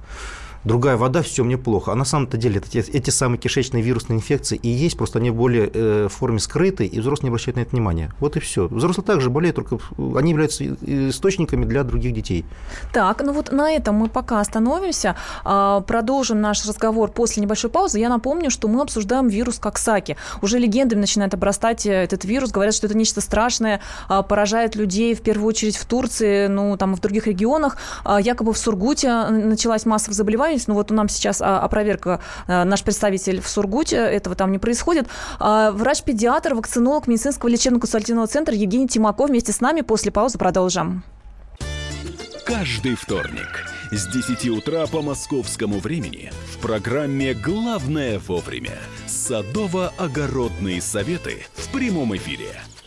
другая 0.65 0.97
вода, 0.97 1.23
все 1.23 1.45
мне 1.45 1.59
плохо. 1.59 1.93
А 1.93 1.95
на 1.95 2.05
самом-то 2.05 2.37
деле 2.37 2.61
эти, 2.65 2.79
эти 2.79 3.11
самые 3.11 3.38
кишечные 3.38 3.83
вирусные 3.83 4.17
инфекции 4.19 4.59
и 4.62 4.69
есть, 4.69 4.97
просто 4.97 5.19
они 5.19 5.31
более 5.31 5.71
э, 5.73 6.09
в 6.09 6.12
форме 6.12 6.38
скрыты, 6.38 6.87
и 6.87 7.00
взрослые 7.00 7.29
не 7.29 7.31
обращают 7.31 7.57
на 7.57 7.61
это 7.61 7.71
внимания. 7.71 8.12
Вот 8.21 8.37
и 8.37 8.41
все. 8.41 8.69
Взрослые 8.69 9.05
также 9.05 9.31
болеют, 9.31 9.57
только 9.57 9.79
они 10.17 10.31
являются 10.31 10.65
источниками 10.65 11.65
для 11.65 11.85
других 11.85 12.12
детей. 12.12 12.45
Так, 12.93 13.23
ну 13.23 13.33
вот 13.33 13.53
на 13.53 13.71
этом 13.71 13.97
мы 13.97 14.09
пока 14.09 14.41
остановимся. 14.41 15.17
А, 15.45 15.81
продолжим 15.81 16.41
наш 16.41 16.67
разговор 16.67 17.11
после 17.11 17.43
небольшой 17.43 17.71
паузы. 17.71 17.99
Я 17.99 18.09
напомню, 18.09 18.50
что 18.50 18.69
мы 18.69 18.83
обсуждаем 18.83 19.29
вирус 19.29 19.59
Коксаки. 19.59 20.17
Уже 20.43 20.59
легендами 20.59 21.00
начинает 21.00 21.35
обрастать 21.35 21.87
э, 21.87 21.93
этот 21.93 22.25
вирус. 22.25 22.50
Говорят, 22.50 22.75
что 22.75 22.87
это 22.87 22.97
нечто 22.97 23.21
страшное, 23.21 23.81
а, 24.09 24.23
поражает 24.23 24.77
людей 24.77 25.15
в 25.15 25.23
первую 25.23 25.49
очередь 25.49 25.77
в 25.77 25.87
Турции, 25.87 26.47
ну 26.47 26.77
там 26.77 26.95
и 26.95 26.97
в 26.97 27.00
других 27.00 27.27
регионах. 27.27 27.77
А, 28.05 28.21
якобы 28.21 28.53
в 28.53 28.59
Сургуте 28.59 29.27
началась 29.29 29.87
массовых 29.87 30.17
заболеваний 30.17 30.48
договорились, 30.49 30.67
но 30.69 30.75
вот 30.75 30.90
у 30.90 30.95
нас 30.95 31.12
сейчас 31.12 31.40
а, 31.40 31.61
опроверка, 31.61 32.21
а, 32.47 32.64
наш 32.64 32.83
представитель 32.83 33.40
в 33.40 33.49
Сургуте, 33.49 33.97
этого 33.97 34.35
там 34.35 34.52
не 34.52 34.59
происходит. 34.59 35.07
А, 35.38 35.71
врач-педиатр, 35.73 36.55
вакцинолог 36.55 37.07
медицинского 37.07 37.49
лечебно-консультативного 37.49 38.26
центра 38.26 38.55
Евгений 38.55 38.88
Тимаков 38.88 39.31
вместе 39.31 39.52
с 39.52 39.61
нами. 39.61 39.83
После 39.83 40.11
паузы 40.11 40.38
продолжим. 40.38 41.05
Каждый 42.47 42.95
вторник 42.95 43.67
с 43.90 44.07
10 44.07 44.49
утра 44.50 44.87
по 44.87 45.02
московскому 45.02 45.81
времени 45.81 46.33
в 46.52 46.59
программе 46.59 47.35
«Главное 47.35 48.19
вовремя» 48.19 48.78
садово-огородные 49.07 50.81
советы 50.81 51.47
в 51.55 51.69
прямом 51.73 52.17
эфире– 52.17 52.61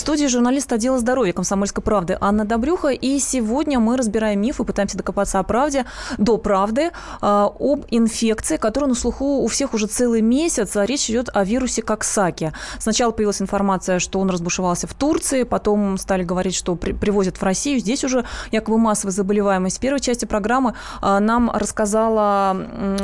студии 0.00 0.26
журналист 0.26 0.72
отдела 0.72 0.98
здоровья 0.98 1.32
«Комсомольской 1.32 1.82
правды» 1.84 2.16
Анна 2.20 2.46
Добрюха. 2.46 2.88
И 2.88 3.18
сегодня 3.18 3.78
мы 3.78 3.98
разбираем 3.98 4.40
мифы, 4.40 4.64
пытаемся 4.64 4.96
докопаться 4.96 5.38
о 5.38 5.42
правде, 5.42 5.84
до 6.16 6.38
правды, 6.38 6.84
э, 6.84 6.90
об 7.20 7.84
инфекции, 7.90 8.56
которая 8.56 8.88
на 8.88 8.94
слуху 8.94 9.42
у 9.42 9.46
всех 9.46 9.74
уже 9.74 9.86
целый 9.86 10.22
месяц. 10.22 10.74
А 10.76 10.86
речь 10.86 11.10
идет 11.10 11.28
о 11.34 11.44
вирусе 11.44 11.82
Коксаки. 11.82 12.52
Сначала 12.78 13.10
появилась 13.10 13.42
информация, 13.42 13.98
что 13.98 14.20
он 14.20 14.30
разбушевался 14.30 14.86
в 14.86 14.94
Турции, 14.94 15.42
потом 15.42 15.98
стали 15.98 16.24
говорить, 16.24 16.54
что 16.54 16.76
при, 16.76 16.92
привозят 16.92 17.36
в 17.36 17.42
Россию. 17.42 17.78
Здесь 17.78 18.02
уже 18.02 18.24
якобы 18.50 18.78
массовая 18.78 19.12
заболеваемость. 19.12 19.76
В 19.76 19.80
первой 19.80 20.00
части 20.00 20.24
программы 20.24 20.74
э, 21.02 21.18
нам 21.18 21.50
рассказала 21.50 22.56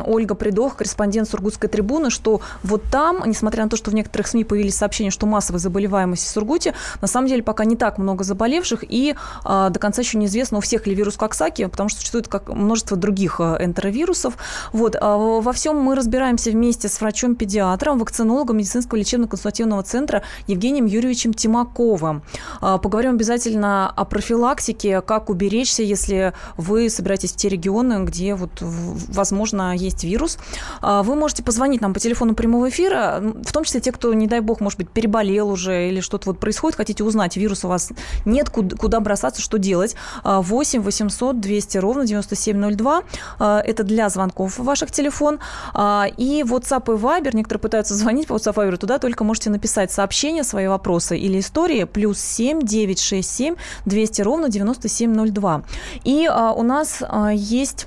Ольга 0.07 0.35
Придох, 0.35 0.77
корреспондент 0.77 1.29
Сургутской 1.29 1.69
трибуны, 1.69 2.09
что 2.09 2.41
вот 2.63 2.85
там, 2.91 3.23
несмотря 3.27 3.65
на 3.65 3.69
то, 3.69 3.77
что 3.77 3.91
в 3.91 3.95
некоторых 3.95 4.29
СМИ 4.29 4.45
появились 4.45 4.77
сообщения, 4.77 5.11
что 5.11 5.27
массовая 5.27 5.61
заболеваемость 5.61 6.25
в 6.25 6.29
Сургуте, 6.31 6.73
на 7.01 7.09
самом 7.09 7.29
деле 7.29 7.43
пока 7.43 7.65
не 7.65 7.77
так 7.77 7.99
много 7.99 8.25
заболевших, 8.25 8.85
и 8.89 9.15
а, 9.45 9.71
до 9.71 9.79
конца 9.79 10.03
еще 10.03 10.19
неизвестно, 10.19 10.59
у 10.59 10.61
всех 10.61 10.87
ли 10.87 10.95
вирус 10.95 11.17
Коксаки, 11.17 11.67
потому 11.67 11.89
что 11.89 12.01
существует 12.01 12.29
как 12.29 12.49
множество 12.49 12.97
других 12.97 13.41
а, 13.41 13.57
энтеровирусов. 13.61 14.37
Вот. 14.73 14.97
А, 15.01 15.17
во 15.17 15.53
всем 15.53 15.79
мы 15.79 15.95
разбираемся 15.95 16.51
вместе 16.51 16.89
с 16.89 17.01
врачом-педиатром, 17.01 17.99
вакцинологом 17.99 18.57
медицинского 18.59 18.99
лечебно-консультативного 18.99 19.83
центра 19.83 20.23
Евгением 20.47 20.87
Юрьевичем 20.87 21.35
Тимаковым. 21.35 22.23
Поговорим 22.61 23.13
обязательно 23.13 23.91
о 23.91 24.05
профилактике, 24.05 25.01
как 25.01 25.31
уберечься, 25.31 25.83
если 25.83 26.33
вы 26.57 26.89
собираетесь 26.91 27.33
в 27.33 27.37
те 27.37 27.49
регионы, 27.49 28.05
где, 28.05 28.35
вот, 28.35 28.51
возможно, 28.61 29.75
есть 29.75 30.05
вирус. 30.05 30.39
Вы 30.83 31.15
можете 31.15 31.43
позвонить 31.43 31.81
нам 31.81 31.95
по 31.95 32.01
телефону 32.01 32.35
прямого 32.35 32.69
эфира, 32.69 33.21
в 33.21 33.53
том 33.53 33.65
числе 33.65 33.81
те, 33.81 33.93
кто, 33.93 34.13
не 34.15 34.27
дай 34.27 34.41
бог, 34.41 34.61
может 34.61 34.79
быть, 34.79 34.91
переболел 34.91 35.49
уже 35.51 35.89
или 35.89 36.01
что-то 36.01 36.31
вот 36.31 36.41
происходит, 36.41 36.76
хотите 36.77 37.05
узнать, 37.05 37.37
вирус 37.37 37.65
у 37.65 37.69
вас 37.69 37.91
нет, 38.25 38.51
куда 38.51 39.01
бросаться, 39.01 39.41
что 39.41 39.59
делать. 39.59 39.97
8 40.25 40.83
800 40.83 41.41
200 41.41 41.79
ровно 41.79 42.07
9702. 42.07 43.03
А, 43.39 43.61
это 43.61 43.85
для 43.85 44.09
звонков 44.09 44.59
ваших 44.59 44.91
телефон. 44.91 45.39
А, 45.75 46.07
и 46.17 46.43
WhatsApp 46.43 46.95
и 46.95 46.99
Viber, 46.99 47.35
некоторые 47.35 47.61
пытаются 47.61 47.95
звонить 47.95 48.29
по 48.29 48.35
WhatsApp 48.35 48.65
и 48.65 48.71
Viber, 48.71 48.77
туда 48.77 48.99
только 48.99 49.25
можете 49.25 49.51
написать 49.51 49.91
сообщение, 49.93 50.45
свои 50.45 50.67
вопросы 50.67 51.19
или 51.19 51.41
истории, 51.41 51.85
плюс 51.85 52.19
7 52.19 52.63
967 52.63 53.57
200 53.87 54.23
ровно 54.23 54.49
9702. 54.49 55.63
И 56.05 56.27
а, 56.31 56.53
у 56.53 56.63
нас 56.63 57.03
есть 57.33 57.87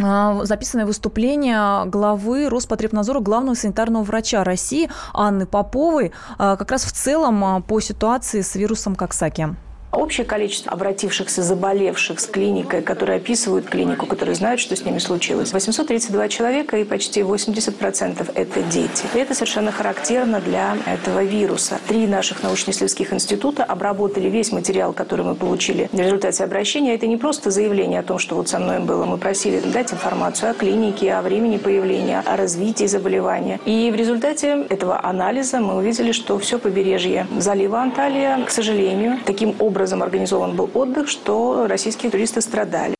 записанное 0.00 0.86
выступление 0.86 1.84
главы 1.86 2.48
Роспотребнадзора, 2.48 3.20
главного 3.20 3.54
санитарного 3.54 4.02
врача 4.02 4.44
России 4.44 4.90
Анны 5.12 5.46
Поповой, 5.46 6.12
как 6.38 6.70
раз 6.70 6.84
в 6.84 6.92
целом 6.92 7.62
по 7.62 7.80
ситуации 7.80 8.40
с 8.40 8.54
вирусом 8.54 8.94
Коксаки. 8.94 9.54
Общее 9.92 10.24
количество 10.24 10.70
обратившихся 10.70 11.42
заболевших 11.42 12.20
с 12.20 12.26
клиникой, 12.26 12.80
которые 12.80 13.16
описывают 13.16 13.66
клинику, 13.66 14.06
которые 14.06 14.36
знают, 14.36 14.60
что 14.60 14.76
с 14.76 14.84
ними 14.84 14.98
случилось, 14.98 15.52
832 15.52 16.28
человека 16.28 16.76
и 16.76 16.84
почти 16.84 17.22
80% 17.22 18.30
это 18.32 18.62
дети. 18.62 19.04
И 19.14 19.18
это 19.18 19.34
совершенно 19.34 19.72
характерно 19.72 20.40
для 20.40 20.76
этого 20.86 21.24
вируса. 21.24 21.80
Три 21.88 22.06
наших 22.06 22.44
научно-исследовательских 22.44 23.12
института 23.12 23.64
обработали 23.64 24.28
весь 24.28 24.52
материал, 24.52 24.92
который 24.92 25.24
мы 25.24 25.34
получили 25.34 25.88
в 25.92 25.98
результате 25.98 26.44
обращения. 26.44 26.94
Это 26.94 27.08
не 27.08 27.16
просто 27.16 27.50
заявление 27.50 27.98
о 27.98 28.04
том, 28.04 28.20
что 28.20 28.36
вот 28.36 28.48
со 28.48 28.60
мной 28.60 28.78
было. 28.78 29.06
Мы 29.06 29.18
просили 29.18 29.58
дать 29.58 29.92
информацию 29.92 30.52
о 30.52 30.54
клинике, 30.54 31.14
о 31.14 31.22
времени 31.22 31.56
появления, 31.56 32.22
о 32.24 32.36
развитии 32.36 32.86
заболевания. 32.86 33.58
И 33.66 33.90
в 33.90 33.96
результате 33.96 34.66
этого 34.68 35.04
анализа 35.04 35.58
мы 35.58 35.74
увидели, 35.74 36.12
что 36.12 36.38
все 36.38 36.60
побережье 36.60 37.26
залива 37.38 37.80
Анталия, 37.80 38.44
к 38.44 38.50
сожалению, 38.50 39.18
таким 39.26 39.56
образом 39.58 39.79
образом 39.80 40.02
организован 40.02 40.56
был 40.56 40.70
отдых, 40.74 41.08
что 41.08 41.66
российские 41.66 42.10
туристы 42.10 42.42
страдали. 42.42 42.99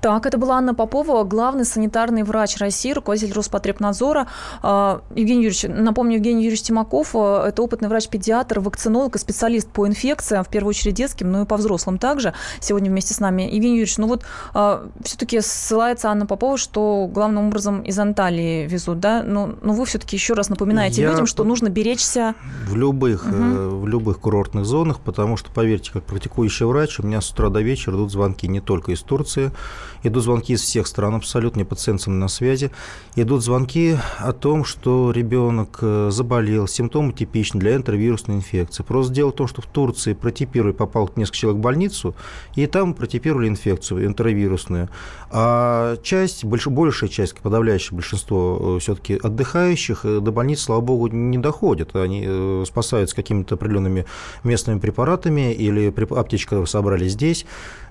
Так, 0.00 0.24
это 0.24 0.38
была 0.38 0.56
Анна 0.56 0.74
Попова, 0.74 1.24
главный 1.24 1.64
санитарный 1.66 2.22
врач 2.22 2.56
России, 2.56 2.92
руководитель 2.92 3.34
Роспотребнадзора. 3.34 4.28
А, 4.62 5.02
Евгений 5.14 5.44
Юрьевич, 5.44 5.66
напомню, 5.68 6.14
Евгений 6.14 6.42
Юрьевич 6.42 6.62
Тимаков 6.62 7.10
а,– 7.14 7.46
это 7.48 7.62
опытный 7.62 7.88
врач-педиатр, 7.88 8.60
вакцинолог 8.60 9.16
и 9.16 9.18
специалист 9.18 9.68
по 9.68 9.86
инфекциям, 9.86 10.42
в 10.42 10.48
первую 10.48 10.70
очередь 10.70 10.94
детским, 10.94 11.30
но 11.30 11.42
и 11.42 11.44
по 11.44 11.56
взрослым 11.58 11.98
также. 11.98 12.32
Сегодня 12.60 12.90
вместе 12.90 13.12
с 13.12 13.20
нами. 13.20 13.42
Евгений 13.42 13.76
Юрьевич, 13.76 13.98
ну 13.98 14.06
вот 14.06 14.24
а, 14.54 14.88
все-таки 15.04 15.40
ссылается 15.42 16.10
Анна 16.10 16.24
Попова, 16.24 16.56
что 16.56 17.06
главным 17.12 17.48
образом 17.48 17.82
из 17.82 17.98
Анталии 17.98 18.66
везут, 18.66 19.00
да? 19.00 19.22
Но, 19.22 19.48
ну, 19.48 19.56
но 19.60 19.72
вы 19.74 19.84
все-таки 19.84 20.16
еще 20.16 20.32
раз 20.32 20.48
напоминаете 20.48 21.02
Я 21.02 21.10
людям, 21.10 21.26
что 21.26 21.44
нужно 21.44 21.68
беречься. 21.68 22.34
В 22.66 22.74
любых, 22.74 23.26
угу. 23.26 23.80
в 23.80 23.88
любых 23.88 24.18
курортных 24.18 24.64
зонах, 24.64 25.00
потому 25.00 25.36
что, 25.36 25.50
поверьте, 25.50 25.92
как 25.92 26.04
практикующий 26.04 26.64
врач, 26.64 27.00
у 27.00 27.02
меня 27.02 27.20
с 27.20 27.30
утра 27.30 27.50
до 27.50 27.60
вечера 27.60 27.96
идут 27.96 28.10
звонки 28.10 28.48
не 28.48 28.60
только 28.60 28.92
из 28.92 29.02
Турции, 29.02 29.50
Идут 30.02 30.24
звонки 30.24 30.54
из 30.54 30.62
всех 30.62 30.86
стран 30.86 31.14
абсолютно, 31.14 31.64
пациентам 31.64 32.18
на 32.18 32.28
связи. 32.28 32.70
Идут 33.16 33.42
звонки 33.42 33.96
о 34.18 34.32
том, 34.32 34.64
что 34.64 35.10
ребенок 35.10 35.78
э, 35.82 36.08
заболел, 36.10 36.66
симптомы 36.66 37.12
типичны 37.12 37.60
для 37.60 37.76
энтеровирусной 37.76 38.36
инфекции. 38.36 38.82
Просто 38.82 39.12
дело 39.12 39.30
в 39.30 39.34
том, 39.34 39.48
что 39.48 39.62
в 39.62 39.66
Турции 39.66 40.14
протипировали, 40.14 40.72
попал 40.72 41.10
несколько 41.16 41.38
человек 41.38 41.58
в 41.58 41.62
больницу, 41.62 42.14
и 42.54 42.66
там 42.66 42.94
протипировали 42.94 43.48
инфекцию 43.48 44.06
энтеровирусную. 44.06 44.88
А 45.30 45.96
часть, 46.02 46.44
больш, 46.44 46.66
большая 46.66 47.10
часть, 47.10 47.36
подавляющее 47.38 47.94
большинство 47.94 48.76
э, 48.76 48.80
все-таки 48.80 49.18
отдыхающих 49.22 50.04
э, 50.04 50.20
до 50.20 50.32
больницы, 50.32 50.64
слава 50.64 50.80
богу, 50.80 51.08
не 51.08 51.38
доходят. 51.38 51.94
Они 51.94 52.64
спасаются 52.64 53.16
какими-то 53.16 53.56
определенными 53.56 54.06
местными 54.44 54.78
препаратами 54.78 55.52
или 55.52 55.92
аптечка 56.10 56.64
собрали 56.66 57.08
здесь. 57.08 57.46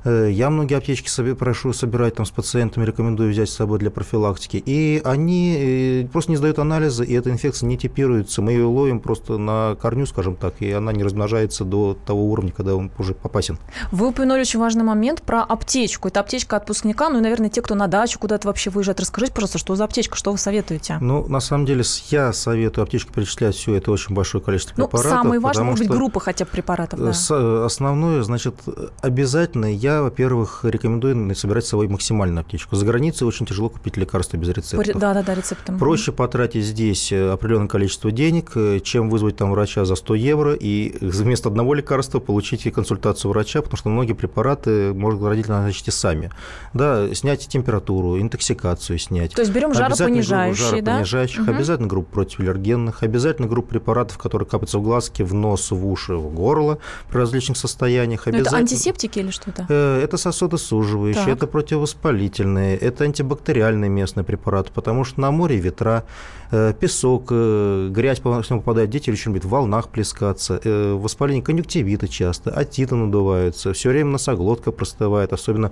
Я 0.06 0.50
многие 0.50 0.77
аптечки 0.77 1.10
прошу 1.34 1.74
собирать 1.74 2.15
там 2.15 2.25
с 2.25 2.32
пациентами, 2.32 2.86
рекомендую 2.86 3.32
взять 3.32 3.50
с 3.50 3.53
собой 3.53 3.79
для 3.79 3.91
профилактики. 3.91 4.62
И 4.65 5.01
они 5.03 6.03
э, 6.03 6.08
просто 6.12 6.32
не 6.32 6.38
сдают 6.38 6.60
анализы, 6.60 7.06
и 7.06 7.13
эта 7.13 7.29
инфекция 7.29 7.68
не 7.68 7.77
типируется. 7.77 8.41
Мы 8.41 8.51
ее 8.51 8.65
ловим 8.65 9.00
просто 9.00 9.38
на 9.38 9.75
корню, 9.82 10.06
скажем 10.06 10.36
так, 10.36 10.56
и 10.60 10.72
она 10.72 10.94
не 10.94 11.03
размножается 11.03 11.65
до 11.65 11.98
того 12.06 12.25
уровня, 12.25 12.51
когда 12.51 12.75
он 12.75 12.91
уже 12.98 13.15
опасен. 13.24 13.58
Вы 13.91 14.08
упомянули 14.08 14.41
очень 14.41 14.60
важный 14.60 14.84
момент 14.84 15.22
про 15.22 15.44
аптечку. 15.44 16.08
Это 16.08 16.20
аптечка 16.20 16.58
отпускника, 16.58 17.10
ну 17.10 17.20
и, 17.20 17.22
наверное, 17.22 17.50
те, 17.50 17.62
кто 17.62 17.75
на 17.75 17.88
дачу 17.88 18.20
куда-то 18.20 18.48
вообще 18.48 18.70
выезжает. 18.70 19.00
Расскажите, 19.00 19.34
пожалуйста, 19.34 19.58
что 19.58 19.75
за 19.75 19.84
аптечка, 19.84 20.15
что 20.15 20.32
вы 20.32 20.38
советуете? 20.38 20.98
Ну, 21.01 21.27
на 21.27 21.39
самом 21.39 21.65
деле, 21.65 21.84
я 22.10 22.34
советую 22.34 22.84
аптечку 22.84 23.13
перечислять 23.13 23.56
все, 23.56 23.75
это 23.75 23.91
очень 23.91 24.15
большое 24.15 24.44
количество 24.44 24.74
ну, 24.77 24.88
препаратов. 24.88 25.12
Самые 25.12 25.39
важные, 25.39 25.65
может 25.65 25.79
быть, 25.79 25.89
группы 25.89 26.20
хотя 26.20 26.46
бы 26.46 26.51
препаратов. 26.51 27.00
Да. 27.00 27.12
Э, 27.29 27.65
основное, 27.65 28.24
значит, 28.24 28.56
обязательно 29.01 29.65
я, 29.65 29.88
во-первых, 30.03 30.62
рекомендую 30.63 31.36
собирать 31.36 31.65
с 31.65 31.69
собой 31.69 31.88
максимальную 31.88 32.41
аптечку. 32.41 32.75
За 32.75 32.86
границей 32.86 33.27
очень 33.27 33.46
тяжело 33.46 33.69
купить 33.69 33.98
лекарства 33.98 34.38
без 34.38 34.50
рецепта. 34.50 34.93
Да, 34.98 35.13
да, 35.13 35.24
да, 35.24 35.36
рецептом. 35.36 35.77
Проще 35.77 36.12
потратить 36.12 36.65
здесь 36.65 37.12
э, 37.12 37.31
определенное 37.31 37.67
количество 37.67 38.12
денег, 38.12 38.51
э, 38.55 38.79
чем 38.81 39.10
вызвать 39.10 39.38
там 39.38 39.51
врача 39.51 39.86
за 39.86 39.96
100 39.96 40.15
евро 40.15 40.53
и 40.53 40.98
вместо 41.01 41.50
одного 41.50 41.74
лекарства 41.74 42.19
получить 42.19 42.72
консультацию 42.74 43.31
врача, 43.31 43.62
потому 43.62 43.77
что 43.77 43.89
многие 43.89 44.13
препараты 44.13 44.93
могут 44.93 45.22
родители 45.24 45.51
назначить 45.51 45.88
и 45.88 45.91
сами. 45.91 46.31
Да, 46.74 47.13
снять 47.13 47.48
температуру, 47.48 48.19
интоксикацию 48.19 49.00
снять. 49.00 49.34
То 49.34 49.41
есть 49.41 49.53
берем 49.53 49.74
жаропонижающие, 49.74 50.81
да? 50.81 51.03
Жаропонижающих, 51.03 51.43
угу. 51.43 51.51
обязательно 51.51 51.88
группу 51.88 52.12
противоаллергенных, 52.13 53.03
обязательно 53.03 53.48
группу 53.48 53.69
препаратов, 53.69 54.17
которые 54.17 54.48
капаются 54.48 54.77
в 54.79 54.84
глазки, 54.84 55.24
в 55.24 55.34
нос, 55.34 55.72
в 55.72 55.88
уши, 55.88 56.15
в 56.15 56.34
горло 56.34 56.79
при 57.10 57.17
различных 57.17 57.58
состояниях. 57.58 58.27
Обязательно... 58.27 58.48
это 58.48 58.58
антисептики 58.58 59.19
или 59.19 59.31
что-то? 59.31 59.65
Э, 59.80 60.02
это 60.04 60.18
сосудосуживающие, 60.18 61.26
Так. 61.26 61.38
это 61.38 61.48
противовоспалительные, 61.48 62.78
это 62.78 63.04
антибактериальные 63.04 63.90
местные 63.90 64.24
препараты, 64.24 64.72
потому 64.74 65.04
что 65.04 65.22
на 65.22 65.32
море 65.32 65.58
ветра, 65.58 66.04
э, 66.52 66.74
песок, 66.80 67.28
э, 67.32 67.90
грязь 67.92 68.20
по 68.20 68.42
всему 68.42 68.60
попадает, 68.60 68.90
дети 68.90 69.10
очень 69.12 69.32
любят 69.32 69.46
в 69.46 69.50
волнах 69.50 69.90
плескаться, 69.90 70.60
воспаление 70.96 71.44
конъюнктивита 71.44 72.08
часто, 72.08 72.52
отиты 72.52 72.96
надуваются, 72.96 73.74
все 73.74 73.90
время 73.90 74.12
носоглотка 74.12 74.72
простывает, 74.72 75.34
особенно 75.34 75.72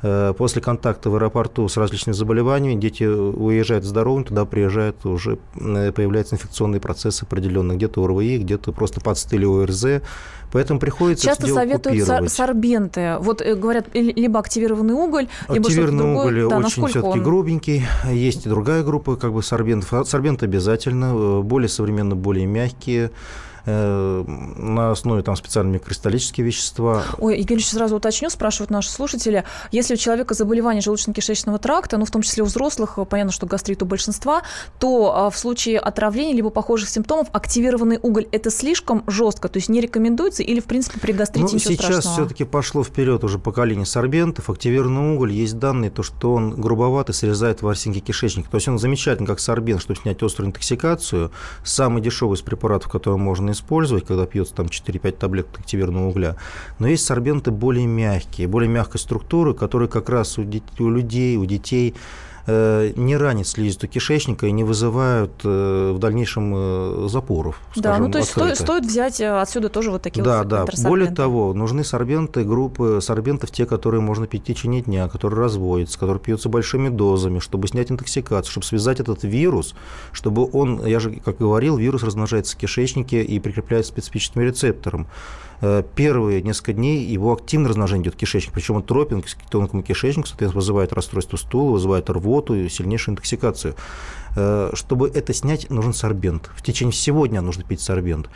после 0.00 0.62
контакта 0.62 1.10
в 1.10 1.16
аэропорту 1.16 1.68
с 1.68 1.76
различными 1.76 2.14
заболеваниями, 2.14 2.80
дети 2.80 3.02
уезжают 3.02 3.84
здоровыми, 3.84 4.24
туда 4.24 4.44
приезжают, 4.44 5.04
уже 5.04 5.38
появляются 5.54 6.36
инфекционные 6.36 6.80
процессы 6.80 7.24
определенные, 7.24 7.76
где-то 7.76 8.04
ОРВИ, 8.04 8.38
где-то 8.38 8.72
просто 8.72 9.00
подстыли 9.00 9.44
ОРЗ, 9.44 10.02
поэтому 10.52 10.80
приходится 10.80 11.26
Часто 11.26 11.46
советуют 11.46 12.04
сор- 12.06 12.28
сорбенты. 12.28 13.16
Вот 13.20 13.40
э, 13.42 13.54
говорят, 13.54 13.86
или- 13.94 14.12
либо 14.12 14.38
активированный 14.40 14.94
уголь, 14.94 15.28
либо 15.48 15.68
что-то 15.68 15.68
Активированный 15.68 15.98
другое. 16.04 16.20
уголь 16.46 16.48
Да, 16.50 16.56
очень 16.58 16.86
все-таки 16.88 16.98
он- 17.18 17.22
грубенький. 17.22 17.84
Есть 18.10 18.46
и 18.46 18.48
другая 18.48 18.82
группа 18.82 19.16
как 19.16 19.32
бы 19.32 19.42
сорбентов. 19.42 20.08
Сорбент 20.08 20.42
обязательно, 20.42 21.12
э, 21.14 21.42
более 21.42 21.68
современно, 21.68 22.16
более 22.16 22.46
мягкие, 22.46 23.06
э, 23.06 23.10
на 23.66 24.90
основе 24.90 25.22
там 25.22 25.36
специальными 25.36 25.78
кристаллические 25.78 26.46
вещества. 26.46 27.04
Ой, 27.18 27.38
Евгений 27.38 27.62
сразу 27.62 27.96
уточню, 27.96 28.30
спрашивают 28.30 28.70
наши 28.70 28.90
слушатели, 28.90 29.44
если 29.72 29.94
у 29.94 29.96
человека 29.96 30.34
заболевание 30.34 30.82
желудочно-кишечного 30.82 31.58
тракта, 31.58 31.98
ну, 31.98 32.04
в 32.04 32.10
том 32.10 32.22
числе 32.22 32.42
у 32.42 32.46
взрослых, 32.46 32.98
понятно, 33.08 33.32
что 33.32 33.46
гастрит 33.46 33.82
у 33.82 33.86
большинства, 33.86 34.42
то 34.78 35.14
а, 35.14 35.30
в 35.30 35.38
случае 35.38 35.78
отравления 35.78 36.34
либо 36.34 36.50
похожих 36.50 36.88
симптомов 36.88 37.28
активированный 37.32 37.98
уголь– 38.02 38.26
это 38.32 38.50
слишком 38.50 39.04
жестко, 39.06 39.48
то 39.48 39.58
есть 39.58 39.68
не 39.68 39.80
рекомендуется 39.80 40.42
или, 40.42 40.60
в 40.60 40.64
принципе, 40.64 41.00
при 41.00 41.12
гастрите 41.12 41.46
Ну, 41.46 41.54
ничего 41.54 41.74
сейчас 41.74 41.86
страшного? 41.86 42.14
все-таки 42.14 42.44
пошло 42.44 42.84
вперед 42.84 43.24
уже 43.24 43.38
поколение 43.38 43.86
сорбентов. 43.86 44.50
Активированный 44.50 45.14
уголь, 45.14 45.32
есть 45.32 45.58
данные, 45.58 45.90
то, 45.90 46.02
что 46.02 46.34
он 46.34 46.60
грубоватый, 46.60 47.14
срезает 47.14 47.62
ворсинки 47.62 48.00
кишечника. 48.00 48.50
То 48.50 48.56
есть 48.56 48.68
он 48.68 48.78
замечательный 48.78 49.26
как 49.26 49.40
сорбент, 49.40 49.80
чтобы 49.80 50.00
снять 50.00 50.22
острую 50.22 50.48
интоксикацию. 50.48 51.30
Самый 51.64 52.02
дешевый 52.02 52.36
из 52.36 52.42
препаратов, 52.42 52.90
который 52.90 53.18
можно 53.18 53.50
использовать, 53.58 54.06
когда 54.06 54.26
пьется 54.26 54.54
там 54.54 54.66
4-5 54.66 55.12
таблеток 55.12 55.60
активированного 55.60 56.08
угля. 56.08 56.36
Но 56.78 56.88
есть 56.88 57.04
сорбенты 57.04 57.50
более 57.50 57.86
мягкие, 57.86 58.48
более 58.48 58.68
мягкой 58.68 59.00
структуры, 59.00 59.54
которые 59.54 59.88
как 59.88 60.08
раз 60.08 60.38
у, 60.38 60.42
у 60.42 60.88
людей, 60.88 61.36
у 61.36 61.44
детей 61.44 61.94
не 62.48 63.16
ранят 63.16 63.46
слизистую 63.46 63.90
кишечника 63.90 64.46
и 64.46 64.52
не 64.52 64.64
вызывают 64.64 65.32
э, 65.44 65.92
в 65.94 65.98
дальнейшем 65.98 66.52
э, 66.56 67.08
запоров. 67.08 67.60
Да, 67.76 67.90
скажем, 67.90 68.04
ну 68.06 68.10
то 68.12 68.18
есть 68.18 68.30
открыто. 68.30 68.62
стоит 68.62 68.84
взять 68.84 69.20
э, 69.20 69.40
отсюда 69.40 69.68
тоже 69.68 69.90
вот 69.90 70.02
такие 70.02 70.22
Да, 70.24 70.38
вот 70.38 70.48
да. 70.48 70.56
контрасорбенты. 70.58 70.88
Более 70.88 71.14
того, 71.14 71.54
нужны 71.54 71.84
сорбенты, 71.84 72.44
группы 72.44 73.00
сорбентов, 73.02 73.50
те, 73.50 73.66
которые 73.66 74.00
можно 74.00 74.26
пить 74.26 74.42
в 74.42 74.46
течение 74.46 74.82
дня, 74.82 75.08
которые 75.08 75.40
разводятся, 75.40 75.98
которые 75.98 76.20
пьются 76.20 76.48
большими 76.48 76.88
дозами, 76.88 77.38
чтобы 77.38 77.68
снять 77.68 77.90
интоксикацию, 77.90 78.50
чтобы 78.50 78.66
связать 78.66 79.00
этот 79.00 79.24
вирус, 79.24 79.74
чтобы 80.12 80.48
он, 80.50 80.84
я 80.86 81.00
же, 81.00 81.12
как 81.24 81.38
говорил, 81.38 81.76
вирус 81.76 82.02
размножается 82.02 82.56
в 82.56 82.58
кишечнике 82.58 83.22
и 83.22 83.38
прикрепляется 83.40 83.92
к 83.92 83.94
специфическим 83.94 84.40
рецепторам. 84.40 85.06
Э, 85.60 85.82
Первые 85.94 86.42
несколько 86.42 86.72
дней 86.72 87.04
его 87.04 87.32
активное 87.32 87.68
размножение 87.68 88.04
идет 88.04 88.14
в 88.14 88.16
кишечник, 88.18 88.52
причем 88.52 88.76
он 88.76 88.82
тропинг 88.82 89.26
к 89.26 89.50
тонкому 89.50 89.82
кишечнику, 89.82 90.28
соответственно, 90.28 90.60
вызывает 90.60 90.92
расстройство 90.92 91.36
стула, 91.36 91.72
вызывает 91.72 92.08
рвоту 92.10 92.54
и 92.54 92.68
сильнейшую 92.68 93.14
интоксикацию. 93.14 93.74
Э, 94.36 94.70
Чтобы 94.74 95.08
это 95.08 95.32
снять, 95.34 95.70
нужен 95.70 95.92
сорбент. 95.92 96.50
В 96.56 96.62
течение 96.62 96.92
всего 96.92 97.26
дня 97.26 97.42
нужно 97.42 97.64
пить 97.64 97.80
сорбент. 97.80 98.30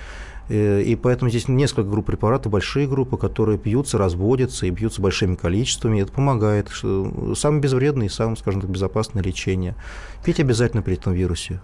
Э, 0.49 0.83
И 0.83 0.97
поэтому 0.97 1.31
здесь 1.31 1.47
несколько 1.49 1.89
групп 1.89 2.07
препаратов, 2.07 2.51
большие 2.51 2.89
группы, 2.89 3.17
которые 3.17 3.59
пьются, 3.59 3.99
разводятся 3.99 4.67
и 4.67 4.71
пьются 4.71 5.01
большими 5.01 5.37
количествами. 5.37 6.01
Это 6.01 6.13
помогает. 6.13 6.69
Самое 6.71 7.61
безвредное 7.61 8.07
и 8.07 8.11
самое, 8.11 8.37
скажем 8.37 8.61
так, 8.63 8.71
безопасное 8.71 9.23
лечение. 9.23 9.77
Пить 10.25 10.41
обязательно 10.41 10.83
при 10.83 10.95
этом 10.95 11.13
вирусе. 11.13 11.61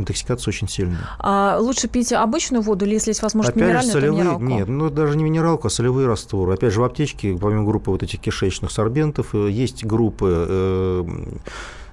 Интоксикация 0.00 0.50
очень 0.50 0.68
сильная. 0.68 0.98
А 1.18 1.58
лучше 1.60 1.88
пить 1.88 2.12
обычную 2.12 2.62
воду 2.62 2.84
или, 2.84 2.94
если 2.94 3.10
есть 3.10 3.22
возможность, 3.22 3.56
Опять 3.56 3.62
же, 3.62 3.68
минеральную, 3.68 3.92
то 3.92 4.00
солевые, 4.00 4.22
минералку? 4.22 4.44
нет, 4.44 4.68
ну 4.68 4.90
даже 4.90 5.16
не 5.16 5.24
минералку, 5.24 5.66
а 5.66 5.70
солевые 5.70 6.06
растворы. 6.06 6.54
Опять 6.54 6.72
же, 6.72 6.80
в 6.80 6.84
аптечке, 6.84 7.36
помимо 7.40 7.64
группы 7.64 7.90
вот 7.90 8.02
этих 8.02 8.20
кишечных 8.20 8.70
сорбентов, 8.70 9.34
э, 9.34 9.50
есть 9.50 9.84
группы 9.84 10.46
э, 10.48 11.04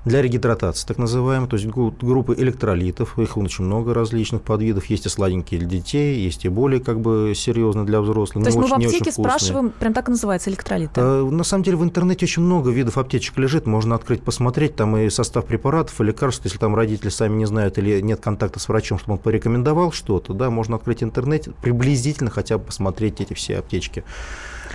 для 0.08 0.22
регидратации, 0.22 0.88
так 0.88 0.98
называемые, 0.98 1.50
то 1.50 1.56
есть 1.58 1.68
группы 1.68 2.36
электролитов, 2.38 3.20
их 3.20 3.38
очень 3.38 3.66
много 3.66 3.94
различных 3.94 4.42
подвидов, 4.42 4.86
есть 4.86 5.06
и 5.06 5.10
сладенькие 5.10 5.60
для 5.60 5.70
детей, 5.70 6.20
есть 6.20 6.46
и 6.46 6.50
более 6.50 6.80
как 6.80 7.00
бы 7.00 7.34
серьезные 7.36 7.86
для 7.86 8.02
взрослых, 8.02 8.44
То 8.44 8.50
есть 8.50 8.58
не 8.58 8.62
мы 8.62 8.68
в 8.68 8.74
очень, 8.74 8.88
очень 8.88 8.98
аптеке 8.98 9.12
спрашиваем, 9.12 9.70
прям 9.72 9.94
так 9.94 10.08
и 10.08 10.12
называется, 10.12 10.50
электролиты? 10.50 11.00
Э, 11.00 11.24
На 11.24 11.44
самом 11.44 11.64
деле 11.64 11.78
в 11.78 11.84
интернете 11.84 12.26
очень 12.26 12.44
много 12.44 12.72
видов 12.72 12.98
аптечек 12.98 13.38
лежит, 13.38 13.66
можно 13.66 13.96
открыть, 13.96 14.22
посмотреть, 14.24 14.76
там 14.76 14.98
и 14.98 15.10
состав 15.10 15.46
препаратов, 15.46 16.00
и 16.02 16.04
лекарств, 16.04 16.46
если 16.46 16.58
там 16.58 16.76
родители 16.76 17.10
сами 17.10 17.36
не 17.38 17.46
знают 17.46 17.78
или 17.78 18.02
нет 18.02 18.20
контакта 18.20 18.60
с 18.60 18.68
врачом, 18.70 19.00
чтобы 19.00 19.14
он 19.14 19.20
порекомендовал 19.20 19.92
что-то, 19.92 20.34
да, 20.34 20.50
можно 20.50 20.76
открыть 20.78 21.04
интернет, 21.04 21.48
приблизительно 21.62 22.30
хотя 22.30 22.58
бы 22.58 22.66
посмотреть 22.66 23.22
эти 23.22 23.34
все 23.34 23.58
аптечки. 23.60 24.04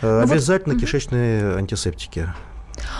Э, 0.02 0.20
Ну 0.20 0.20
вот, 0.22 0.30
Обязательно 0.33 0.78
кишечные 0.78 1.56
антисептики. 1.56 2.28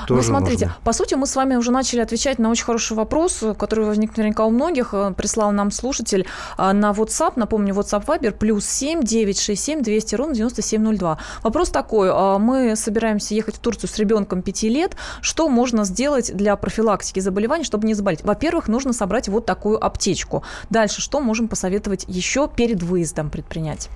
Ну, 0.09 0.17
Тоже 0.17 0.29
смотрите, 0.29 0.67
нужно. 0.67 0.81
по 0.85 0.93
сути, 0.93 1.15
мы 1.15 1.27
с 1.27 1.37
вами 1.37 1.57
уже 1.57 1.71
начали 1.71 2.01
отвечать 2.01 2.39
на 2.39 2.51
очень 2.51 2.65
хороший 2.65 2.97
вопрос, 2.97 3.43
который 3.59 3.85
возник 3.85 4.17
наверняка 4.17 4.45
у 4.45 4.51
многих. 4.51 4.95
Э, 4.95 5.13
Прислал 5.17 5.53
нам 5.53 5.71
слушатель 5.71 6.27
а, 6.57 6.73
на 6.73 6.91
WhatsApp, 6.91 7.33
напомню, 7.37 7.75
WhatsApp 7.75 8.05
Viber, 8.07 8.33
плюс 8.33 8.67
7 8.67 9.03
967 9.03 9.83
200 9.83 10.15
ровно 10.15 10.35
9702. 10.35 11.19
Вопрос 11.43 11.71
такой, 11.71 12.11
а, 12.13 12.39
мы 12.39 12.77
собираемся 12.77 13.35
ехать 13.35 13.57
в 13.57 13.59
Турцию 13.59 13.91
с 13.91 13.99
ребенком 13.99 14.43
5 14.43 14.63
лет. 14.65 14.97
Что 15.21 15.49
можно 15.49 15.85
сделать 15.85 16.35
для 16.35 16.57
профилактики 16.57 17.21
заболеваний, 17.21 17.65
чтобы 17.65 17.87
не 17.87 17.95
заболеть? 17.95 18.23
Во-первых, 18.25 18.69
нужно 18.69 18.93
собрать 18.93 19.29
вот 19.29 19.47
такую 19.47 19.85
аптечку. 19.85 20.43
Дальше, 20.71 21.01
что 21.01 21.21
можем 21.21 21.49
посоветовать 21.49 22.05
еще 22.09 22.49
перед 22.49 22.83
выездом 22.83 23.31
предпринять? 23.31 23.89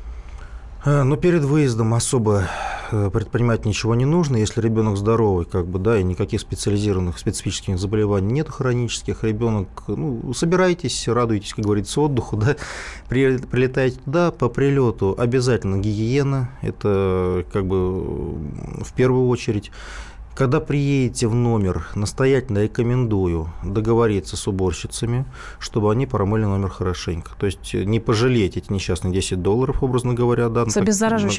Э, 0.87 1.03
Но 1.03 1.17
перед 1.17 1.43
выездом 1.43 1.95
особо 1.95 2.45
э, 2.93 3.11
предпринимать 3.13 3.65
ничего 3.65 3.97
не 3.97 4.05
нужно, 4.05 4.37
если 4.37 4.61
ребенок 4.61 4.97
здоровый, 4.97 5.45
как 5.45 5.67
бы, 5.67 5.81
да, 5.81 5.99
и 5.99 6.05
никаких 6.05 6.41
специализированных 6.41 7.19
специфических 7.19 7.77
заболеваний 7.79 8.33
нет 8.33 8.49
хронических, 8.49 9.25
ребенок, 9.25 9.69
ну, 9.89 10.33
собирайтесь, 10.33 11.09
радуйтесь, 11.09 11.55
как 11.55 11.65
говорится, 11.65 12.01
отдыху, 12.01 12.37
да, 12.37 12.57
При- 13.09 13.39
прилетаете 13.39 13.99
туда, 14.05 14.31
по 14.31 14.49
прилету 14.49 15.17
обязательно 15.19 15.79
гигиена, 15.79 16.51
это 16.63 17.45
как 17.53 17.67
бы 17.67 17.77
э, 17.77 18.85
в 18.85 18.93
первую 18.95 19.27
очередь. 19.27 19.73
Когда 20.37 20.61
приедете 20.61 21.29
в 21.29 21.35
номер, 21.35 21.89
настоятельно 21.95 22.65
рекомендую 22.65 23.49
договориться 23.65 24.37
с 24.37 24.47
уборщицами, 24.47 25.25
чтобы 25.59 25.91
они 25.91 26.07
промыли 26.07 26.45
номер 26.45 26.69
хорошенько. 26.69 27.31
То 27.39 27.47
есть 27.47 27.75
э, 27.75 27.85
не 27.85 28.01
пожалеть 28.01 28.59
эти 28.59 28.71
несчастные 28.71 29.15
10 29.15 29.41
долларов, 29.41 29.83
образно 29.83 30.13
говоря. 30.13 30.51
Да, 30.51 30.67
С 30.69 30.75
так- 30.75 30.85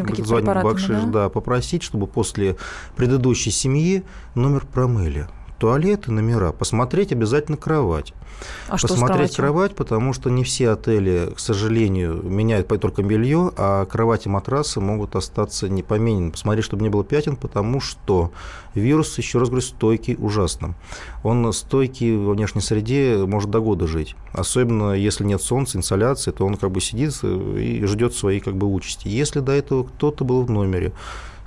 какими-то 0.08 0.28
звонить 0.30 0.46
препаратами, 0.46 0.72
бакшиш, 0.72 0.88
да? 0.88 1.06
да, 1.06 1.30
попросить, 1.30 1.84
чтобы 1.84 2.08
после 2.08 2.58
предыдущей 2.96 3.52
семьи 3.52 4.04
номер 4.34 4.66
промыли. 4.66 5.28
Туалеты, 5.58 6.12
номера, 6.12 6.52
посмотреть 6.52 7.12
обязательно 7.12 7.58
кровать. 7.58 8.14
А 8.68 8.78
что 8.78 8.90
посмотреть 8.90 9.36
кроватью? 9.36 9.38
кровать, 9.38 9.76
потому 9.76 10.14
что 10.14 10.30
не 10.30 10.44
все 10.44 10.70
отели, 10.70 11.34
к 11.36 11.40
сожалению, 11.40 12.22
меняют 12.24 12.68
только 12.68 13.02
белье, 13.02 13.52
а 13.58 13.86
кровати 13.86 14.28
матрасы 14.28 14.80
могут 14.80 15.16
остаться 15.16 15.68
не 15.68 15.82
поменены. 15.82 16.32
Посмотреть, 16.32 16.66
чтобы 16.66 16.84
не 16.84 16.90
было 16.90 17.04
пятен, 17.04 17.36
потому 17.36 17.80
что 17.82 18.32
вирус, 18.76 19.18
еще 19.18 19.40
раз 19.40 19.50
говорю, 19.50 19.66
стойкий 19.66 20.16
ужасно. 20.20 20.76
Он 21.24 21.52
стойкий 21.54 22.16
во 22.16 22.34
внешней 22.34 22.62
среде, 22.62 23.18
может 23.26 23.50
до 23.50 23.60
года 23.60 23.88
жить. 23.88 24.16
Особенно 24.34 24.92
если 24.94 25.24
нет 25.24 25.42
солнца, 25.42 25.80
инсоляции, 25.80 26.32
то 26.32 26.46
он 26.46 26.56
как 26.56 26.72
бы 26.72 26.82
сидит 26.82 27.18
э, 27.24 27.60
и 27.60 27.86
ждет 27.86 28.14
своей 28.14 28.40
как 28.40 28.56
бы 28.56 28.68
участи. 28.68 29.08
Если 29.08 29.40
до 29.40 29.54
этого 29.54 29.86
кто-то 29.86 30.24
был 30.24 30.44
в 30.44 30.52
номере, 30.52 30.94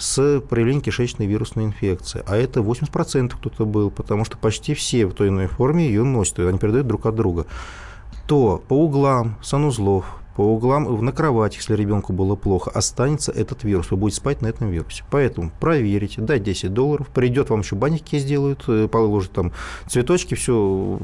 с 0.00 0.40
проявлением 0.40 0.82
кишечной 0.82 1.26
вирусной 1.26 1.66
инфекции. 1.66 2.24
А 2.26 2.36
это 2.36 2.60
80% 2.60 3.34
кто-то 3.36 3.66
был, 3.66 3.90
потому 3.90 4.24
что 4.24 4.38
почти 4.38 4.74
все 4.74 5.06
в 5.06 5.12
той 5.12 5.28
или 5.28 5.34
иной 5.34 5.46
форме 5.46 5.86
ее 5.86 6.02
носят, 6.02 6.38
они 6.40 6.58
передают 6.58 6.86
друг 6.86 7.04
от 7.06 7.14
друга. 7.14 7.46
То 8.26 8.62
по 8.66 8.74
углам 8.74 9.36
санузлов, 9.42 10.19
по 10.40 10.44
углам 10.44 11.04
на 11.04 11.12
кровати, 11.12 11.58
если 11.58 11.74
ребенку 11.74 12.14
было 12.14 12.34
плохо, 12.34 12.70
останется 12.70 13.30
этот 13.30 13.62
вирус. 13.62 13.90
Вы 13.90 13.98
будете 13.98 14.16
спать 14.16 14.40
на 14.40 14.46
этом 14.46 14.70
вирусе. 14.70 15.04
Поэтому 15.10 15.52
проверите, 15.60 16.22
дать 16.22 16.42
10 16.42 16.72
долларов, 16.72 17.08
придет 17.08 17.50
вам 17.50 17.60
еще 17.60 17.76
банники 17.76 18.18
сделают, 18.18 18.64
э, 18.66 18.88
положат 18.88 19.32
там 19.32 19.52
цветочки, 19.86 20.34
все. 20.34 20.98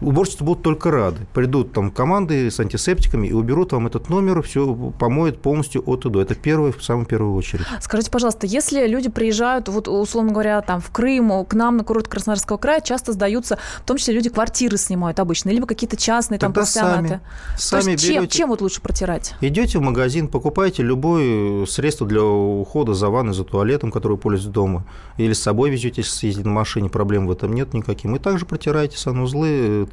Уборщицы 0.00 0.44
будут 0.44 0.62
только 0.62 0.92
рады. 0.92 1.26
Придут 1.34 1.72
там 1.72 1.90
команды 1.90 2.48
с 2.48 2.60
антисептиками 2.60 3.26
и 3.26 3.32
уберут 3.32 3.72
вам 3.72 3.88
этот 3.88 4.08
номер, 4.08 4.40
все 4.42 4.72
помоют 4.96 5.42
полностью 5.42 5.82
от 5.84 6.06
и 6.06 6.08
до. 6.08 6.22
Это 6.22 6.36
первое, 6.36 6.70
в 6.70 6.84
самую 6.84 7.06
первую 7.06 7.34
очередь. 7.34 7.66
Скажите, 7.80 8.12
пожалуйста, 8.12 8.46
если 8.46 8.86
люди 8.86 9.08
приезжают, 9.08 9.68
вот, 9.68 9.88
условно 9.88 10.30
говоря, 10.30 10.60
там, 10.62 10.80
в 10.80 10.90
Крым, 10.90 11.44
к 11.44 11.54
нам 11.54 11.76
на 11.76 11.82
курорт 11.82 12.06
Краснодарского 12.06 12.56
края, 12.56 12.80
часто 12.80 13.10
сдаются, 13.10 13.58
в 13.78 13.84
том 13.84 13.96
числе 13.96 14.14
люди 14.14 14.30
квартиры 14.30 14.76
снимают 14.76 15.18
обычно, 15.18 15.50
либо 15.50 15.66
какие-то 15.66 15.96
частные 15.96 16.38
там 16.38 16.52
Тогда 16.52 16.60
пансионаты. 16.60 17.08
сами, 17.08 17.20
То 17.56 17.62
сами 17.82 17.90
есть 17.90 18.06
чем, 18.06 18.28
чем 18.28 18.48
вот 18.48 18.59
стоит 18.60 18.62
лучше 18.62 18.80
протирать? 18.82 19.34
Идете 19.40 19.78
в 19.78 19.82
магазин, 19.82 20.28
покупаете 20.28 20.82
любое 20.82 21.66
средство 21.66 22.06
для 22.06 22.22
ухода 22.22 22.94
за 22.94 23.08
ванной, 23.08 23.34
за 23.34 23.44
туалетом, 23.44 23.90
которое 23.90 24.16
пользуетесь 24.16 24.52
дома, 24.52 24.84
или 25.16 25.32
с 25.32 25.42
собой 25.42 25.70
везете, 25.70 26.02
если 26.02 26.26
ездите 26.26 26.48
на 26.48 26.54
машине, 26.54 26.88
проблем 26.88 27.26
в 27.26 27.30
этом 27.30 27.52
нет 27.52 27.74
никаким. 27.74 28.16
И 28.16 28.18
также 28.18 28.46
протираете 28.46 28.98
санузлы. 28.98 29.88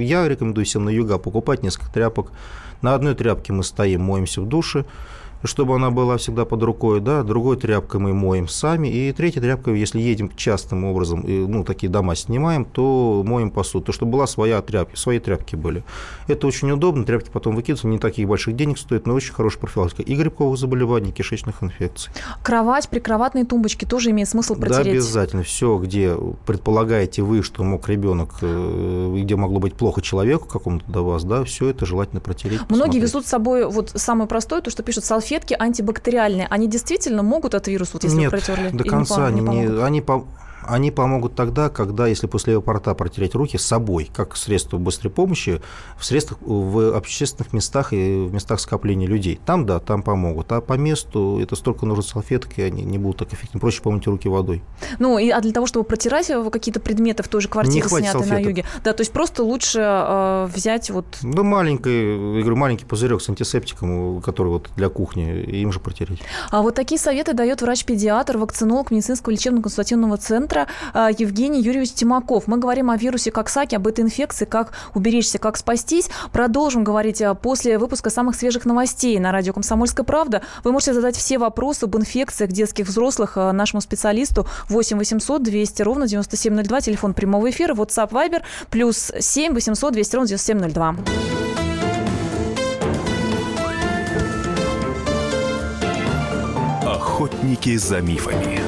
Я 0.00 0.28
рекомендую 0.28 0.64
всем 0.64 0.84
на 0.84 0.90
юга 0.90 1.18
покупать 1.18 1.62
несколько 1.62 1.92
тряпок. 1.92 2.30
На 2.82 2.94
одной 2.94 3.14
тряпке 3.14 3.52
мы 3.52 3.64
стоим, 3.64 4.02
моемся 4.02 4.40
в 4.40 4.46
душе, 4.46 4.84
чтобы 5.44 5.76
она 5.76 5.90
была 5.90 6.16
всегда 6.16 6.44
под 6.44 6.62
рукой, 6.62 7.00
да, 7.00 7.22
другой 7.22 7.56
тряпкой 7.56 8.00
мы 8.00 8.14
моем 8.14 8.48
сами, 8.48 8.88
и 8.88 9.12
третьей 9.12 9.40
тряпкой, 9.40 9.78
если 9.78 10.00
едем 10.00 10.30
частым 10.34 10.84
образом, 10.84 11.20
и, 11.22 11.46
ну, 11.46 11.64
такие 11.64 11.88
дома 11.88 12.14
снимаем, 12.16 12.64
то 12.64 13.22
моем 13.24 13.50
посуду, 13.50 13.86
то 13.86 13.92
чтобы 13.92 14.12
была 14.12 14.26
своя 14.26 14.60
тряпка, 14.62 14.96
свои 14.96 15.18
тряпки 15.18 15.56
были. 15.56 15.84
Это 16.26 16.46
очень 16.46 16.70
удобно, 16.70 17.04
тряпки 17.04 17.30
потом 17.32 17.54
выкидываются, 17.54 17.86
не 17.86 17.98
таких 17.98 18.26
больших 18.26 18.56
денег 18.56 18.78
стоит, 18.78 19.06
но 19.06 19.14
очень 19.14 19.32
хорошая 19.32 19.60
профилактика 19.60 20.02
и 20.02 20.14
грибковых 20.14 20.58
заболеваний, 20.58 21.10
и 21.10 21.12
кишечных 21.12 21.62
инфекций. 21.62 22.12
Кровать, 22.42 22.88
прикроватные 22.88 23.44
тумбочки 23.44 23.84
тоже 23.84 24.10
имеет 24.10 24.28
смысл 24.28 24.54
протереть? 24.54 24.84
Да, 24.84 24.90
обязательно. 24.90 25.42
Все, 25.42 25.78
где 25.78 26.14
предполагаете 26.46 27.22
вы, 27.22 27.42
что 27.42 27.62
мог 27.62 27.88
ребенок, 27.88 28.30
э, 28.42 29.14
где 29.22 29.36
могло 29.36 29.60
быть 29.60 29.74
плохо 29.74 30.02
человеку 30.02 30.48
какому-то 30.48 30.90
до 30.90 31.02
вас, 31.02 31.24
да, 31.24 31.44
все 31.44 31.68
это 31.68 31.86
желательно 31.86 32.20
протереть. 32.20 32.60
Многие 32.68 33.00
посмотреть. 33.00 33.02
везут 33.02 33.26
с 33.26 33.28
собой 33.28 33.66
вот 33.70 33.92
самое 33.94 34.28
простое, 34.28 34.60
то, 34.60 34.70
что 34.70 34.82
пишут 34.82 35.04
салфетки, 35.04 35.27
салфетки 35.28 35.54
антибактериальные, 35.58 36.46
они 36.48 36.68
действительно 36.68 37.22
могут 37.22 37.54
от 37.54 37.68
вируса, 37.68 37.92
вот 37.94 38.04
если 38.04 38.16
Нет, 38.16 38.30
протерли? 38.30 38.70
до 38.70 38.84
конца 38.84 39.30
не, 39.30 39.40
не, 39.40 39.66
не 39.66 39.82
они, 39.82 40.02
они 40.68 40.90
помогут 40.90 41.34
тогда, 41.34 41.68
когда, 41.68 42.06
если 42.06 42.26
после 42.26 42.52
аэропорта 42.54 42.94
протереть 42.94 43.34
руки 43.34 43.56
с 43.56 43.64
собой, 43.64 44.10
как 44.14 44.36
средство 44.36 44.78
быстрой 44.78 45.10
помощи, 45.10 45.60
в 45.98 46.04
средствах 46.04 46.40
в 46.42 46.96
общественных 46.96 47.52
местах 47.52 47.92
и 47.92 48.26
в 48.26 48.32
местах 48.32 48.60
скопления 48.60 49.08
людей. 49.08 49.40
Там, 49.46 49.66
да, 49.66 49.80
там 49.80 50.02
помогут. 50.02 50.52
А 50.52 50.60
по 50.60 50.74
месту 50.74 51.40
это 51.40 51.56
столько 51.56 51.86
нужно 51.86 52.02
салфетки, 52.02 52.60
они 52.60 52.84
не 52.84 52.98
будут 52.98 53.18
так 53.18 53.32
эффективны. 53.32 53.60
Проще 53.60 53.82
помыть 53.82 54.06
руки 54.06 54.28
водой. 54.28 54.62
Ну, 54.98 55.18
и, 55.18 55.30
а 55.30 55.40
для 55.40 55.52
того, 55.52 55.66
чтобы 55.66 55.84
протирать 55.84 56.30
какие-то 56.52 56.80
предметы 56.80 57.22
в 57.22 57.28
той 57.28 57.40
же 57.40 57.48
квартире, 57.48 57.88
снятой 57.88 58.26
на 58.26 58.38
юге, 58.38 58.64
да, 58.84 58.92
то 58.92 59.00
есть 59.00 59.12
просто 59.12 59.42
лучше 59.42 59.80
э, 59.80 60.48
взять 60.54 60.90
вот... 60.90 61.06
Да, 61.22 61.42
маленький, 61.42 62.36
я 62.36 62.40
говорю, 62.40 62.56
маленький 62.56 62.84
пузырек 62.84 63.22
с 63.22 63.28
антисептиком, 63.28 64.20
который 64.20 64.48
вот 64.48 64.70
для 64.76 64.88
кухни, 64.88 65.40
им 65.42 65.72
же 65.72 65.80
протереть. 65.80 66.20
А 66.50 66.62
вот 66.62 66.74
такие 66.74 67.00
советы 67.00 67.32
дает 67.32 67.62
врач-педиатр, 67.62 68.38
вакцинолог 68.38 68.90
медицинского 68.90 69.32
лечебно-консультативного 69.32 70.18
центра 70.18 70.57
педиатра 70.58 70.66
а, 70.94 71.10
Евгений 71.16 71.60
Юрьевич 71.60 71.92
Тимаков. 71.92 72.46
Мы 72.46 72.58
говорим 72.58 72.90
о 72.90 72.96
вирусе 72.96 73.30
Коксаки, 73.30 73.74
об 73.74 73.86
этой 73.86 74.00
инфекции, 74.04 74.44
как 74.44 74.72
уберечься, 74.94 75.38
как 75.38 75.56
спастись. 75.56 76.08
Продолжим 76.32 76.84
говорить 76.84 77.22
а, 77.22 77.34
после 77.34 77.78
выпуска 77.78 78.10
самых 78.10 78.34
свежих 78.34 78.64
новостей 78.64 79.18
на 79.18 79.32
радио 79.32 79.52
«Комсомольская 79.52 80.04
правда». 80.04 80.42
Вы 80.64 80.72
можете 80.72 80.94
задать 80.94 81.16
все 81.16 81.38
вопросы 81.38 81.84
об 81.84 81.96
инфекциях 81.96 82.50
детских 82.50 82.86
взрослых 82.86 83.36
а, 83.36 83.52
нашему 83.52 83.80
специалисту 83.80 84.46
8 84.68 84.98
800 84.98 85.42
200 85.42 85.82
ровно 85.82 86.08
9702, 86.08 86.80
телефон 86.80 87.14
прямого 87.14 87.50
эфира, 87.50 87.74
WhatsApp, 87.74 88.10
Viber, 88.10 88.42
плюс 88.70 89.12
7 89.18 89.54
800 89.54 89.92
200 89.92 90.16
ровно 90.16 90.28
9702. 90.28 90.96
Охотники 96.84 97.76
за 97.76 98.00
мифами. 98.00 98.67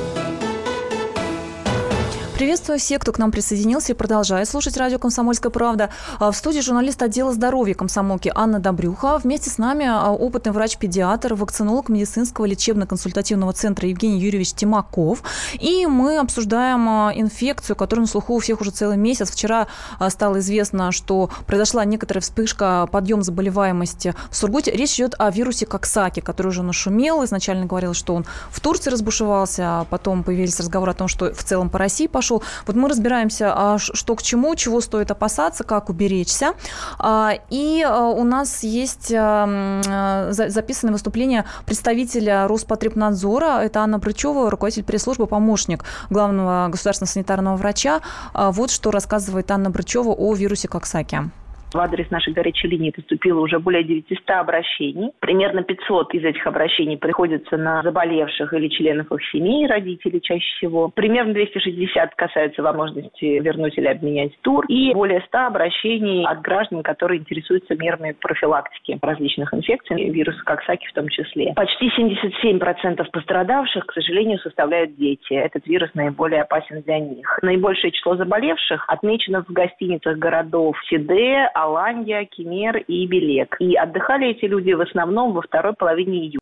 Приветствую 2.41 2.79
всех, 2.79 3.01
кто 3.01 3.11
к 3.11 3.19
нам 3.19 3.29
присоединился 3.31 3.93
и 3.93 3.95
продолжает 3.95 4.49
слушать 4.49 4.75
радио 4.75 4.97
«Комсомольская 4.97 5.51
правда». 5.51 5.91
А, 6.17 6.31
в 6.31 6.35
студии 6.35 6.59
журналист 6.59 6.99
отдела 7.03 7.31
здоровья 7.33 7.75
комсомолки 7.75 8.31
Анна 8.33 8.57
Добрюха. 8.59 9.19
Вместе 9.19 9.51
с 9.51 9.59
нами 9.59 9.85
а, 9.85 10.09
опытный 10.09 10.51
врач-педиатр, 10.51 11.35
вакцинолог 11.35 11.89
медицинского 11.89 12.45
лечебно-консультативного 12.45 13.53
центра 13.53 13.87
Евгений 13.87 14.19
Юрьевич 14.19 14.53
Тимаков. 14.53 15.21
И 15.59 15.85
мы 15.85 16.17
обсуждаем 16.17 16.89
а, 16.89 17.11
инфекцию, 17.13 17.75
которая 17.75 18.07
на 18.07 18.11
слуху 18.11 18.33
у 18.33 18.39
всех 18.39 18.59
уже 18.59 18.71
целый 18.71 18.97
месяц. 18.97 19.29
Вчера 19.29 19.67
стало 20.09 20.39
известно, 20.39 20.91
что 20.91 21.29
произошла 21.45 21.85
некоторая 21.85 22.23
вспышка, 22.23 22.89
подъем 22.91 23.21
заболеваемости 23.21 24.15
в 24.31 24.35
Сургуте. 24.35 24.71
Речь 24.71 24.95
идет 24.95 25.13
о 25.19 25.29
вирусе 25.29 25.67
Коксаки, 25.67 26.21
который 26.21 26.47
уже 26.47 26.63
нашумел. 26.63 27.23
Изначально 27.23 27.67
говорилось, 27.67 27.97
что 27.97 28.15
он 28.15 28.25
в 28.49 28.59
Турции 28.61 28.89
разбушевался, 28.89 29.81
а 29.81 29.85
потом 29.87 30.23
появились 30.23 30.59
разговоры 30.59 30.93
о 30.93 30.95
том, 30.95 31.07
что 31.07 31.31
в 31.35 31.43
целом 31.43 31.69
по 31.69 31.77
России 31.77 32.07
пошел 32.07 32.30
пошел. 32.31 32.43
Вот 32.65 32.75
мы 32.75 32.89
разбираемся, 32.89 33.53
а, 33.55 33.77
что 33.77 34.15
к 34.15 34.21
чему, 34.21 34.55
чего 34.55 34.81
стоит 34.81 35.11
опасаться, 35.11 35.63
как 35.63 35.89
уберечься. 35.89 36.53
А, 36.99 37.33
и 37.49 37.83
а, 37.83 38.09
у 38.09 38.23
нас 38.23 38.63
есть 38.63 39.09
записанное 39.09 40.93
выступление 40.93 41.45
представителя 41.65 42.47
Роспотребнадзора. 42.47 43.61
Это 43.63 43.81
Анна 43.81 43.97
Брычева, 43.99 44.49
руководитель 44.49 44.83
пресс-службы, 44.83 45.27
помощник 45.27 45.83
главного 46.09 46.67
государственного 46.69 47.11
санитарного 47.11 47.55
врача. 47.57 48.01
Вот 48.33 48.71
что 48.71 48.91
рассказывает 48.91 49.51
Анна 49.51 49.69
Брычева 49.69 50.09
о 50.09 50.33
вирусе 50.33 50.67
Коксаки. 50.67 51.31
В 51.73 51.79
адрес 51.79 52.11
нашей 52.11 52.33
горячей 52.33 52.67
линии 52.67 52.91
поступило 52.91 53.39
уже 53.39 53.57
более 53.57 53.85
900 53.85 54.29
обращений. 54.31 55.11
Примерно 55.19 55.63
500 55.63 56.13
из 56.15 56.25
этих 56.25 56.45
обращений 56.45 56.97
приходится 56.97 57.55
на 57.55 57.81
заболевших 57.81 58.53
или 58.53 58.67
членов 58.67 59.09
их 59.09 59.23
семей, 59.31 59.67
родителей 59.67 60.19
чаще 60.21 60.45
всего. 60.57 60.89
Примерно 60.89 61.33
260 61.33 62.13
касаются 62.15 62.61
возможности 62.61 63.23
вернуть 63.23 63.77
или 63.77 63.87
обменять 63.87 64.37
тур. 64.41 64.65
И 64.67 64.93
более 64.93 65.21
100 65.27 65.37
обращений 65.47 66.25
от 66.25 66.41
граждан, 66.41 66.83
которые 66.83 67.21
интересуются 67.21 67.73
мерами 67.75 68.17
профилактики 68.19 68.99
различных 69.01 69.53
инфекций, 69.53 70.09
вируса 70.09 70.43
Коксаки 70.43 70.87
в 70.87 70.93
том 70.93 71.07
числе. 71.07 71.53
Почти 71.55 71.87
77% 71.87 73.09
пострадавших, 73.11 73.85
к 73.85 73.93
сожалению, 73.93 74.39
составляют 74.39 74.97
дети. 74.97 75.33
Этот 75.33 75.65
вирус 75.67 75.89
наиболее 75.93 76.41
опасен 76.41 76.81
для 76.81 76.99
них. 76.99 77.39
Наибольшее 77.41 77.91
число 77.91 78.17
заболевших 78.17 78.83
отмечено 78.89 79.45
в 79.45 79.53
гостиницах 79.53 80.17
городов 80.17 80.75
Сиде, 80.89 81.49
Аланья, 81.61 82.25
Кемер 82.25 82.77
и 82.77 83.05
Белек. 83.07 83.55
И 83.59 83.75
отдыхали 83.75 84.29
эти 84.29 84.45
люди 84.45 84.71
в 84.73 84.81
основном 84.81 85.33
во 85.33 85.41
второй 85.41 85.73
половине 85.73 86.19
июля. 86.19 86.40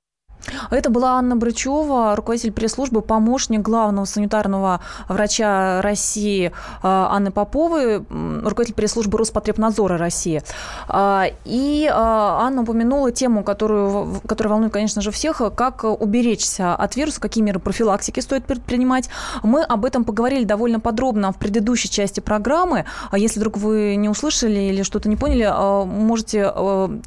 Это 0.70 0.90
была 0.90 1.14
Анна 1.14 1.36
Брычева, 1.36 2.16
руководитель 2.16 2.52
пресс-службы, 2.52 3.02
помощник 3.02 3.62
главного 3.62 4.06
санитарного 4.06 4.82
врача 5.08 5.82
России 5.82 6.48
э, 6.48 6.52
Анны 6.84 7.32
Поповой, 7.32 7.98
руководитель 7.98 8.76
пресс-службы 8.76 9.18
Роспотребнадзора 9.18 9.98
России. 9.98 10.42
А, 10.88 11.26
и 11.46 11.86
э, 11.86 11.92
Анна 11.94 12.62
упомянула 12.62 13.12
тему, 13.12 13.44
которую, 13.44 14.22
которая 14.28 14.54
волнует, 14.54 14.74
конечно 14.74 15.02
же, 15.02 15.12
всех, 15.12 15.42
как 15.56 15.84
уберечься 15.84 16.76
от 16.76 16.96
вируса, 16.96 17.22
какие 17.22 17.44
меры 17.44 17.60
профилактики 17.60 18.20
стоит 18.20 18.46
предпринимать. 18.46 19.10
Мы 19.44 19.64
об 19.64 19.86
этом 19.86 20.04
поговорили 20.04 20.44
довольно 20.44 20.80
подробно 20.80 21.32
в 21.32 21.38
предыдущей 21.38 21.90
части 21.90 22.20
программы. 22.20 22.86
А 23.12 23.18
если 23.18 23.40
вдруг 23.40 23.58
вы 23.58 23.96
не 23.96 24.10
услышали 24.10 24.60
или 24.60 24.84
что-то 24.84 25.10
не 25.10 25.16
поняли, 25.16 25.48
э, 25.50 25.86
можете 25.86 26.52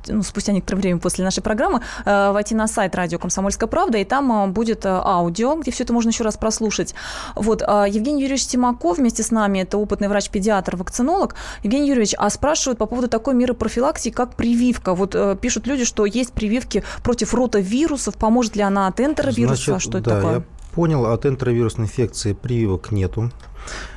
ну, 0.08 0.22
спустя 0.22 0.52
некоторое 0.52 0.80
время 0.80 0.98
после 0.98 1.24
нашей 1.24 1.42
программы 1.42 1.80
войти 2.04 2.54
на 2.54 2.66
сайт 2.66 2.94
радио 2.94 3.18
«Комсомольская 3.18 3.41
правда», 3.66 3.98
и 3.98 4.04
там 4.04 4.32
а, 4.32 4.46
будет 4.46 4.86
а, 4.86 5.02
аудио, 5.04 5.54
где 5.56 5.70
все 5.70 5.84
это 5.84 5.92
можно 5.92 6.10
еще 6.10 6.24
раз 6.24 6.36
прослушать. 6.36 6.94
Вот, 7.34 7.62
а, 7.66 7.86
Евгений 7.86 8.22
Юрьевич 8.22 8.46
Тимаков 8.46 8.98
вместе 8.98 9.22
с 9.22 9.30
нами, 9.30 9.60
это 9.60 9.78
опытный 9.78 10.08
врач-педиатр, 10.08 10.76
вакцинолог. 10.76 11.34
Евгений 11.62 11.88
Юрьевич, 11.88 12.14
а 12.18 12.30
спрашивают 12.30 12.78
по 12.78 12.86
поводу 12.86 13.08
такой 13.08 13.34
меры 13.34 13.54
профилактики, 13.54 14.12
как 14.12 14.34
прививка. 14.34 14.94
Вот 14.94 15.14
э, 15.14 15.36
пишут 15.40 15.66
люди, 15.66 15.84
что 15.84 16.06
есть 16.06 16.32
прививки 16.32 16.84
против 17.02 17.34
ротавирусов, 17.34 18.16
поможет 18.16 18.56
ли 18.56 18.62
она 18.62 18.86
от 18.86 19.00
энтеровируса, 19.00 19.64
Значит, 19.64 19.82
что 19.82 19.92
да, 19.92 19.98
это 19.98 20.10
такое? 20.10 20.34
Я 20.36 20.42
понял, 20.74 21.06
от 21.06 21.26
энтеровирусной 21.26 21.86
инфекции 21.86 22.32
прививок 22.32 22.92
нету. 22.92 23.30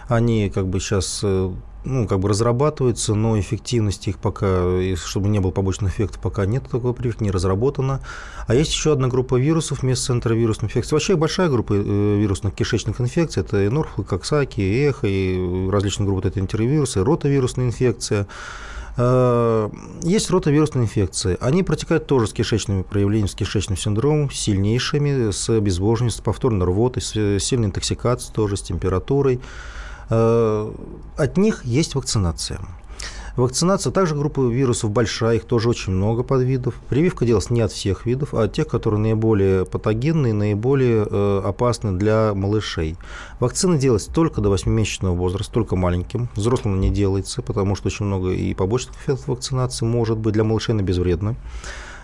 Они 0.08 0.49
как 0.49 0.67
бы 0.67 0.79
сейчас 0.79 1.21
э, 1.23 1.51
ну, 1.86 2.08
как 2.08 2.19
бы 2.19 2.30
разрабатываются, 2.30 3.13
но 3.13 3.39
эффективности 3.39 4.10
их 4.10 4.17
пока, 4.17 4.80
чтобы 4.95 5.30
не 5.30 5.39
было 5.39 5.52
побочных 5.52 5.93
эффектов, 5.93 6.21
пока 6.21 6.45
нет 6.45 6.63
такой 6.69 6.93
прививки, 6.93 7.24
не 7.24 7.32
разработана. 7.32 8.02
А 8.48 8.56
есть 8.56 8.71
еще 8.71 8.91
одна 8.91 9.08
группа 9.08 9.36
вирусов 9.36 9.82
вместо 9.82 10.13
энтеровирусной 10.13 10.67
инфекции. 10.67 10.95
Вообще 10.95 11.15
большая 11.15 11.50
группа 11.50 11.74
э, 11.74 12.17
вирусных 12.19 12.54
кишечных 12.54 13.00
инфекций. 13.00 13.43
Это 13.43 13.63
и 13.63 13.69
норфл, 13.69 14.04
коксаки, 14.04 14.62
и 14.62 14.82
эхо, 14.82 15.08
и 15.08 15.69
различные 15.69 16.08
группы. 16.08 16.28
Это 16.28 16.39
энтеровирусы, 16.39 17.04
ротовирусная 17.04 17.67
инфекция. 17.67 18.28
Э, 18.98 19.69
есть 20.02 20.30
ротовирусные 20.30 20.86
инфекции. 20.86 21.38
Они 21.39 21.63
протекают 21.63 22.08
тоже 22.08 22.28
с 22.28 22.34
кишечными 22.34 22.82
проявлениями, 22.82 23.28
с 23.28 23.36
кишечным 23.36 23.78
синдромом, 23.78 24.32
сильнейшими, 24.32 25.32
с 25.32 25.50
обезвоживанием, 25.50 26.12
с 26.12 26.21
повторной 26.21 26.65
рвотой, 26.65 27.02
с 27.02 27.39
сильной 27.39 27.67
интоксикацией 27.67 28.34
тоже, 28.34 28.58
с 28.58 28.62
температурой. 28.62 29.39
Э, 30.10 30.72
от 31.18 31.38
них 31.38 31.65
есть 31.65 31.96
вакцинация. 31.96 32.60
Вакцинация 33.36 33.91
также 33.91 34.15
группа 34.15 34.48
вирусов 34.48 34.91
большая, 34.91 35.36
их 35.36 35.44
тоже 35.44 35.68
очень 35.68 35.91
много 35.91 36.24
подвидов. 36.24 36.76
Прививка 36.88 37.26
делалась 37.26 37.50
не 37.50 37.60
от 37.60 37.72
всех 37.74 38.06
видов, 38.06 38.34
а 38.34 38.44
от 38.44 38.54
тех, 38.54 38.65
которые 38.65 39.02
наиболее 39.02 39.65
патогенные, 39.65 40.32
наиболее 40.32 41.06
э, 41.10 41.41
опасны 41.44 41.91
для 41.91 42.34
малышей. 42.34 42.96
Вакцина 43.41 43.78
делается 43.78 44.10
только 44.13 44.39
до 44.39 44.54
8-месячного 44.54 45.13
возраста, 45.13 45.52
только 45.52 45.76
маленьким. 45.76 46.30
Взрослым 46.36 46.80
не 46.80 46.89
делается, 46.89 47.41
потому 47.41 47.76
что 47.76 47.88
очень 47.88 48.06
много 48.06 48.32
и 48.32 48.54
побочных 48.54 48.96
эффектов 48.96 49.28
вакцинации 49.28 49.86
может 49.86 50.18
быть 50.18 50.34
для 50.34 50.46
малышей, 50.46 50.74
но 50.74 50.82
безвредно. 50.82 51.36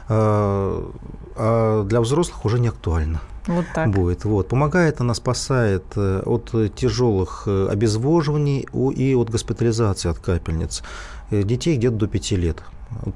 А, 0.10 0.92
а 1.36 1.84
для 1.84 2.02
взрослых 2.02 2.46
уже 2.46 2.60
не 2.60 2.68
актуально. 2.68 3.22
Вот 3.48 3.66
так. 3.74 3.90
Будет. 3.90 4.24
Вот. 4.26 4.48
Помогает 4.48 5.02
она, 5.02 5.14
спасает 5.14 5.84
э, 5.96 6.22
от 6.26 6.54
тяжелых 6.76 7.44
э, 7.48 7.68
обезвоживаний 7.70 8.68
и 8.96 9.16
от 9.16 9.30
госпитализации 9.30 10.10
от 10.10 10.20
капельниц 10.20 10.84
э, 11.32 11.44
детей 11.44 11.78
где-то 11.78 11.96
до 11.96 12.08
5 12.08 12.32
лет. 12.32 12.64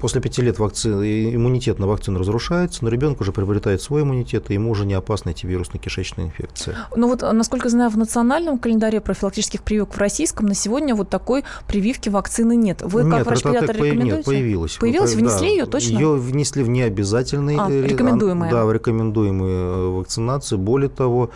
После 0.00 0.20
пяти 0.20 0.42
лет 0.42 0.58
вакцины, 0.58 1.34
иммунитет 1.34 1.78
на 1.78 1.86
вакцину 1.86 2.18
разрушается, 2.18 2.84
но 2.84 2.90
ребенок 2.90 3.20
уже 3.20 3.32
приобретает 3.32 3.82
свой 3.82 4.02
иммунитет, 4.02 4.50
и 4.50 4.54
ему 4.54 4.70
уже 4.70 4.86
не 4.86 4.94
опасны 4.94 5.30
эти 5.30 5.46
вирусно-кишечные 5.46 6.26
инфекции. 6.26 6.74
Ну 6.96 7.08
вот, 7.08 7.22
насколько 7.22 7.68
знаю, 7.68 7.90
в 7.90 7.98
национальном 7.98 8.58
календаре 8.58 9.00
профилактических 9.00 9.62
прививок 9.62 9.94
в 9.94 9.98
российском 9.98 10.46
на 10.46 10.54
сегодня 10.54 10.94
вот 10.94 11.08
такой 11.08 11.44
прививки 11.68 12.08
вакцины 12.08 12.56
нет. 12.56 12.82
Вы 12.82 13.04
нет, 13.04 13.12
как 13.12 13.26
врач-педиатр 13.26 13.72
рекомендуете? 13.72 14.16
Нет, 14.16 14.24
появилась. 14.24 14.76
Появилась? 14.76 15.14
Внесли 15.14 15.46
да, 15.48 15.52
ее 15.52 15.66
точно? 15.66 15.92
Ее 15.92 16.14
внесли 16.16 16.62
в 16.62 16.68
необязательный. 16.68 17.56
А, 17.58 17.68
рекомендуемые. 17.70 18.50
Да, 18.50 18.64
в 18.64 18.72
рекомендуемые 18.72 19.56
э, 19.56 19.88
вакцинации. 19.98 20.56
Более 20.56 20.88
того, 20.88 21.30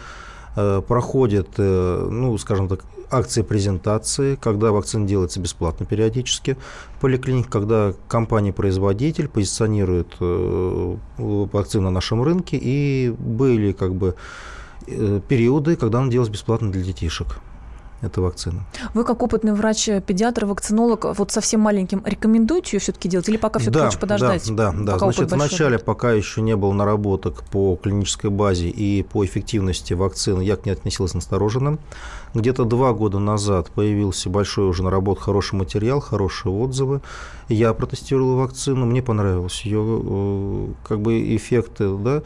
э, 0.56 0.82
проходят, 0.86 1.48
э, 1.58 2.08
ну, 2.10 2.36
скажем 2.38 2.68
так, 2.68 2.80
акции 3.10 3.42
презентации, 3.42 4.36
когда 4.36 4.72
вакцина 4.72 5.06
делается 5.06 5.40
бесплатно 5.40 5.86
периодически 5.86 6.56
в 6.96 7.00
поликлинике, 7.00 7.48
когда 7.50 7.92
компания-производитель 8.08 9.28
позиционирует 9.28 10.14
э, 10.20 10.96
вакцину 11.18 11.84
на 11.84 11.90
нашем 11.90 12.22
рынке, 12.22 12.58
и 12.60 13.14
были 13.18 13.72
как 13.72 13.94
бы 13.94 14.14
э, 14.86 15.20
периоды, 15.28 15.76
когда 15.76 15.98
она 16.00 16.10
делалась 16.10 16.30
бесплатно 16.30 16.70
для 16.70 16.82
детишек 16.82 17.40
эта 18.00 18.20
вакцина. 18.20 18.62
Вы 18.94 19.04
как 19.04 19.22
опытный 19.22 19.52
врач-педиатр, 19.52 20.46
вакцинолог, 20.46 21.06
вот 21.16 21.30
совсем 21.30 21.60
маленьким 21.60 22.02
рекомендуете 22.04 22.76
ее 22.76 22.80
все-таки 22.80 23.08
делать 23.08 23.28
или 23.28 23.36
пока 23.36 23.58
все-таки 23.58 23.78
да, 23.78 23.84
лучше 23.86 23.98
подождать? 23.98 24.54
Да, 24.54 24.72
да, 24.72 24.96
да. 24.96 24.98
Значит, 24.98 25.32
вначале, 25.32 25.76
будет? 25.76 25.84
пока 25.84 26.12
еще 26.12 26.40
не 26.40 26.56
было 26.56 26.72
наработок 26.72 27.42
по 27.44 27.76
клинической 27.76 28.30
базе 28.30 28.68
и 28.68 29.02
по 29.02 29.24
эффективности 29.24 29.92
вакцины, 29.92 30.42
я 30.42 30.56
к 30.56 30.66
ней 30.66 30.72
относился 30.72 31.16
настороженным. 31.16 31.78
Где-то 32.32 32.64
два 32.64 32.92
года 32.92 33.18
назад 33.18 33.70
появился 33.70 34.30
большой 34.30 34.68
уже 34.68 34.82
наработан 34.82 35.24
хороший 35.24 35.56
материал, 35.56 36.00
хорошие 36.00 36.52
отзывы. 36.52 37.00
Я 37.48 37.74
протестировал 37.74 38.36
вакцину, 38.36 38.86
мне 38.86 39.02
понравилось 39.02 39.62
ее 39.62 39.82
э, 39.82 40.68
как 40.86 41.00
бы 41.00 41.36
эффекты, 41.36 41.96
да, 41.96 42.22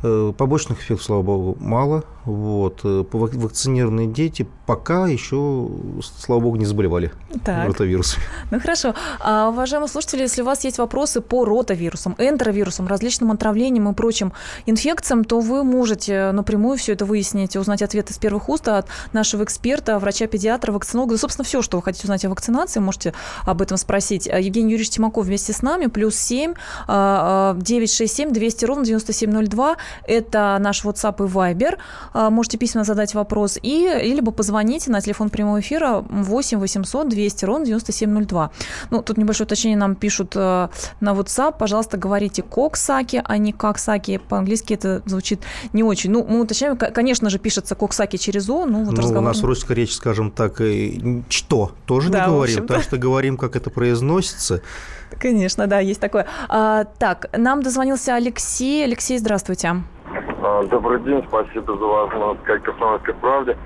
Э, 0.00 0.32
побочных 0.36 0.78
эффектов, 0.78 1.04
слава 1.04 1.22
богу, 1.22 1.56
мало. 1.60 2.04
Вот. 2.28 2.80
Э, 2.84 3.04
вакцинированные 3.10 4.06
дети 4.06 4.46
пока 4.66 5.06
еще, 5.06 5.70
слава 6.18 6.40
богу, 6.40 6.56
не 6.56 6.66
заболевали 6.66 7.10
так. 7.42 7.66
ротавирусами. 7.66 8.22
Ну 8.50 8.60
хорошо. 8.60 8.94
А, 9.20 9.48
уважаемые 9.48 9.88
слушатели, 9.88 10.20
если 10.20 10.42
у 10.42 10.44
вас 10.44 10.62
есть 10.64 10.76
вопросы 10.76 11.22
по 11.22 11.46
ротавирусам, 11.46 12.14
энтеровирусам, 12.18 12.86
различным 12.86 13.32
отравлениям 13.32 13.88
и 13.88 13.94
прочим 13.94 14.34
инфекциям, 14.66 15.24
то 15.24 15.40
вы 15.40 15.64
можете 15.64 16.32
напрямую 16.32 16.76
все 16.76 16.92
это 16.92 17.06
выяснить, 17.06 17.56
узнать 17.56 17.80
ответы 17.80 18.12
с 18.12 18.18
первых 18.18 18.50
уст 18.50 18.68
от 18.68 18.88
нашего 19.14 19.44
эксперта, 19.44 19.98
врача-педиатра, 19.98 20.70
вакцинолога. 20.70 21.14
Да, 21.14 21.18
собственно, 21.18 21.46
все, 21.46 21.62
что 21.62 21.78
вы 21.78 21.82
хотите 21.82 22.04
узнать 22.04 22.26
о 22.26 22.28
вакцинации, 22.28 22.80
можете 22.80 23.14
об 23.46 23.62
этом 23.62 23.78
спросить. 23.78 24.28
А, 24.28 24.38
Евгений 24.38 24.72
Юрьевич 24.72 24.90
Тимаков 24.90 25.24
вместе 25.24 25.54
с 25.54 25.62
нами, 25.62 25.86
плюс 25.86 26.14
7 26.16 26.52
967 26.86 28.32
200 28.32 28.64
ровно 28.66 28.84
9702 28.84 29.76
это 30.06 30.58
наш 30.60 30.84
WhatsApp 30.84 31.24
и 31.24 31.28
Viber. 31.30 31.78
А, 32.18 32.30
можете 32.30 32.58
письменно 32.58 32.84
задать 32.84 33.14
вопрос. 33.14 33.60
И 33.62 33.88
либо 34.02 34.32
позвоните 34.32 34.90
на 34.90 35.00
телефон 35.00 35.30
прямого 35.30 35.60
эфира 35.60 36.04
8 36.10 36.58
800 36.58 37.08
200 37.08 37.44
ровно 37.44 37.66
9702. 37.66 38.50
Ну, 38.90 39.02
тут 39.02 39.18
небольшое 39.18 39.46
уточнение 39.46 39.78
нам 39.78 39.94
пишут 39.94 40.32
э, 40.34 40.68
на 40.98 41.12
WhatsApp. 41.12 41.54
Пожалуйста, 41.56 41.96
говорите 41.96 42.42
коксаки, 42.42 43.22
а 43.24 43.38
не 43.38 43.52
каксаки. 43.52 44.18
По-английски 44.28 44.74
это 44.74 45.00
звучит 45.06 45.42
не 45.72 45.84
очень. 45.84 46.10
Ну, 46.10 46.26
мы 46.28 46.40
уточняем, 46.40 46.76
конечно 46.76 47.30
же, 47.30 47.38
пишется 47.38 47.76
коксаки 47.76 48.16
через 48.16 48.50
О. 48.50 48.66
Ну, 48.66 48.82
вот 48.82 48.96
ну 48.96 49.00
разговор... 49.00 49.22
у 49.22 49.26
нас 49.26 49.40
русская 49.44 49.74
речь, 49.74 49.94
скажем 49.94 50.32
так, 50.32 50.60
что 51.28 51.70
тоже 51.86 52.10
да, 52.10 52.26
не 52.26 52.32
говорим, 52.32 52.66
так 52.66 52.82
что 52.82 52.98
говорим, 52.98 53.36
как 53.36 53.54
это 53.54 53.70
произносится. 53.70 54.60
Конечно, 55.20 55.68
да, 55.68 55.78
есть 55.78 56.00
такое. 56.00 56.26
А, 56.48 56.84
так, 56.98 57.30
нам 57.38 57.62
дозвонился 57.62 58.16
Алексей. 58.16 58.82
Алексей, 58.82 59.18
здравствуйте. 59.18 59.84
А, 60.40 60.62
добрый 60.64 61.00
день, 61.00 61.24
спасибо 61.26 61.76
за 61.76 61.84
возможность 61.84 62.42
сказать 62.44 62.62
«Комсомольской 62.62 63.14
правде». 63.14 63.56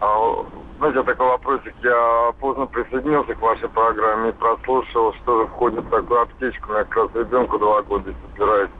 А, 0.00 0.44
знаете, 0.78 1.02
такой 1.02 1.26
вопросик. 1.26 1.74
Я 1.82 2.32
поздно 2.38 2.66
присоединился 2.66 3.34
к 3.34 3.40
вашей 3.40 3.68
программе 3.70 4.28
и 4.28 4.32
прослушал, 4.32 5.14
что 5.14 5.46
входит 5.46 5.84
в 5.84 5.90
такую 5.90 6.20
аптечку. 6.20 6.70
У 6.70 6.72
меня 6.74 6.84
как 6.84 6.96
раз 6.96 7.10
ребенку 7.14 7.58
два 7.58 7.82
года, 7.82 8.12
собираюсь 8.32 8.70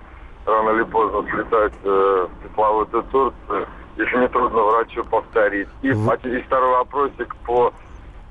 рано 0.44 0.70
или 0.70 0.82
поздно 0.84 1.30
слетать 1.30 1.72
э, 1.84 2.26
в 2.28 2.42
пресловутую 2.42 3.02
Турцию. 3.04 3.66
Если 3.96 4.16
не 4.18 4.28
трудно 4.28 4.62
врачу 4.62 5.02
повторить. 5.04 5.68
И, 5.82 5.88
и 5.88 6.42
второй 6.42 6.70
вопросик 6.70 7.34
по 7.46 7.72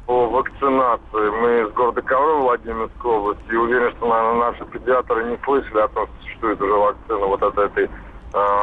по 0.06 0.30
вакцинации. 0.30 1.30
Мы 1.42 1.68
из 1.68 1.74
города 1.74 2.02
Коврова, 2.02 2.44
Владимирской 2.44 3.12
области, 3.12 3.52
и 3.52 3.56
уверен, 3.56 3.92
что, 3.98 4.08
наверное, 4.08 4.52
наши 4.52 4.66
педиатры 4.66 5.26
не 5.26 5.38
слышали 5.44 5.82
о 5.82 5.88
том, 5.90 6.08
что 6.08 6.24
существует 6.24 6.62
уже 6.62 6.74
вакцина 6.74 7.26
вот 7.26 7.44
от 7.44 7.58
этой 7.58 7.86
а, 7.86 7.90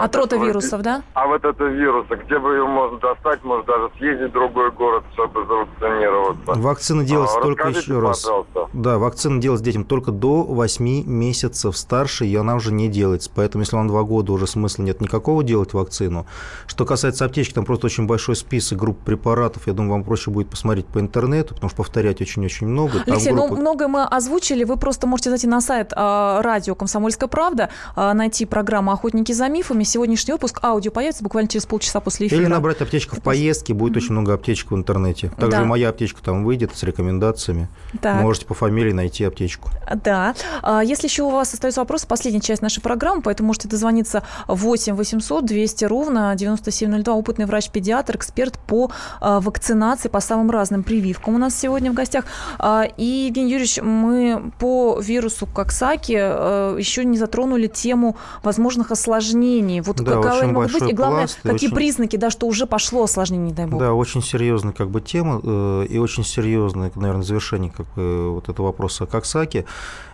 От 0.00 0.16
ротавирусов, 0.16 0.82
да? 0.82 1.02
А 1.14 1.26
вот 1.26 1.44
это 1.44 1.64
вируса, 1.64 2.16
где 2.16 2.38
бы 2.38 2.52
ее 2.52 2.66
можно 2.66 2.98
достать, 2.98 3.42
может 3.44 3.66
даже 3.66 3.90
съездить 3.98 4.30
в 4.30 4.32
другой 4.32 4.70
город, 4.70 5.04
чтобы 5.12 5.44
завакцинироваться. 5.46 6.52
Вакцина 6.60 7.04
делается 7.04 7.38
а, 7.38 7.42
только 7.42 7.68
еще 7.68 8.00
раз. 8.00 8.22
Пожалуйста. 8.22 8.68
Да, 8.72 8.98
вакцина 8.98 9.40
делается 9.40 9.64
детям 9.64 9.84
только 9.84 10.10
до 10.10 10.42
8 10.42 11.04
месяцев 11.06 11.76
старше, 11.76 12.26
и 12.26 12.34
она 12.36 12.56
уже 12.56 12.72
не 12.72 12.88
делается. 12.88 13.30
Поэтому, 13.34 13.62
если 13.62 13.76
вам 13.76 13.88
2 13.88 14.02
года, 14.02 14.32
уже 14.32 14.46
смысла 14.46 14.82
нет 14.82 15.00
никакого 15.00 15.42
делать 15.42 15.72
вакцину. 15.72 16.26
Что 16.66 16.84
касается 16.84 17.24
аптечки, 17.24 17.54
там 17.54 17.64
просто 17.64 17.86
очень 17.86 18.06
большой 18.06 18.36
список 18.36 18.78
групп 18.78 18.98
препаратов. 19.00 19.66
Я 19.66 19.72
думаю, 19.72 19.92
вам 19.92 20.04
проще 20.04 20.30
будет 20.30 20.48
посмотреть 20.48 20.86
по 20.86 21.00
интернету, 21.00 21.54
потому 21.54 21.68
что 21.68 21.78
повторять 21.78 22.20
очень-очень 22.20 22.66
много. 22.66 23.02
Алексей, 23.06 23.32
ну, 23.32 23.46
группы... 23.46 23.54
ну 23.54 23.60
многое 23.60 23.88
мы 23.88 24.04
озвучили. 24.04 24.64
Вы 24.64 24.76
просто 24.76 25.06
можете 25.06 25.30
зайти 25.30 25.46
на 25.46 25.60
сайт 25.60 25.92
э, 25.92 26.40
радио 26.40 26.74
«Комсомольская 26.74 27.28
правда», 27.28 27.70
э, 27.96 28.12
найти 28.12 28.46
программу 28.46 28.92
«Охотники 28.92 29.32
за 29.32 29.48
мифами. 29.64 29.84
Сегодняшний 29.84 30.32
выпуск 30.32 30.62
аудио 30.62 30.90
появится 30.90 31.22
буквально 31.22 31.48
через 31.48 31.64
полчаса 31.66 32.00
после 32.00 32.26
эфира. 32.26 32.40
Или 32.40 32.48
набрать 32.48 32.80
аптечка 32.80 33.16
в 33.16 33.22
поездке, 33.22 33.72
будет 33.72 33.96
очень 33.96 34.12
много 34.12 34.34
аптечек 34.34 34.70
в 34.70 34.76
интернете. 34.76 35.30
Также 35.38 35.58
да. 35.58 35.64
моя 35.64 35.88
аптечка 35.88 36.22
там 36.22 36.44
выйдет 36.44 36.76
с 36.76 36.82
рекомендациями. 36.82 37.68
Так. 38.00 38.20
Можете 38.20 38.46
по 38.46 38.54
фамилии 38.54 38.92
найти 38.92 39.24
аптечку. 39.24 39.70
Да. 40.04 40.34
А, 40.62 40.82
если 40.84 41.06
еще 41.06 41.22
у 41.22 41.30
вас 41.30 41.54
остается 41.54 41.80
вопрос, 41.80 42.04
последняя 42.04 42.40
часть 42.40 42.62
нашей 42.62 42.80
программы, 42.80 43.22
поэтому 43.22 43.48
можете 43.48 43.68
дозвониться 43.68 44.22
8 44.48 44.94
800 44.94 45.44
200 45.46 45.84
ровно 45.86 46.34
9702. 46.36 47.14
Опытный 47.14 47.46
врач-педиатр, 47.46 48.16
эксперт 48.16 48.58
по 48.58 48.90
а, 49.20 49.40
вакцинации, 49.40 50.08
по 50.08 50.20
самым 50.20 50.50
разным 50.50 50.82
прививкам 50.82 51.36
у 51.36 51.38
нас 51.38 51.58
сегодня 51.58 51.90
в 51.90 51.94
гостях. 51.94 52.26
А, 52.58 52.86
и, 52.96 53.26
Евгений 53.28 53.52
Юрьевич, 53.52 53.80
мы 53.80 54.52
по 54.58 54.98
вирусу 55.00 55.46
Коксаки 55.46 56.12
еще 56.12 57.04
не 57.04 57.16
затронули 57.16 57.66
тему 57.66 58.16
возможных 58.42 58.90
осложнений 58.90 59.43
вот 59.80 59.96
да, 59.96 60.20
каковы 60.20 60.46
могут 60.46 60.72
быть, 60.72 60.90
и 60.90 60.92
главное, 60.92 61.20
пласт, 61.20 61.38
какие 61.42 61.68
очень... 61.68 61.76
признаки, 61.76 62.16
да, 62.16 62.30
что 62.30 62.46
уже 62.46 62.66
пошло 62.66 63.04
осложнение, 63.04 63.48
не 63.48 63.52
дай 63.52 63.66
бог. 63.66 63.80
Да, 63.80 63.92
очень 63.92 64.22
серьезная 64.22 64.72
как 64.72 64.90
бы 64.90 65.00
тема 65.00 65.40
э, 65.42 65.86
и 65.88 65.98
очень 65.98 66.24
серьезное, 66.24 66.90
наверное, 66.94 67.22
завершение 67.22 67.70
как 67.70 67.86
бы 67.94 68.30
вот 68.32 68.48
этого 68.48 68.66
вопроса 68.66 69.06
Коксаки. 69.06 69.64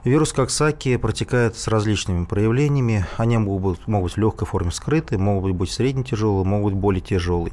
Вирус 0.05 0.33
Коксаки 0.33 0.97
протекает 0.97 1.57
с 1.57 1.69
различными 1.69 2.25
проявлениями. 2.25 3.07
Они 3.17 3.39
могут, 3.39 3.87
могут 3.87 4.11
быть 4.11 4.17
в 4.17 4.21
легкой 4.21 4.47
форме 4.47 4.71
скрыты, 4.71 5.19
могут 5.19 5.53
быть 5.53 5.71
средне 5.71 6.05
тяжелые, 6.05 6.45
могут 6.45 6.75
быть 6.75 6.81
более 6.81 7.01
тяжелые. 7.01 7.53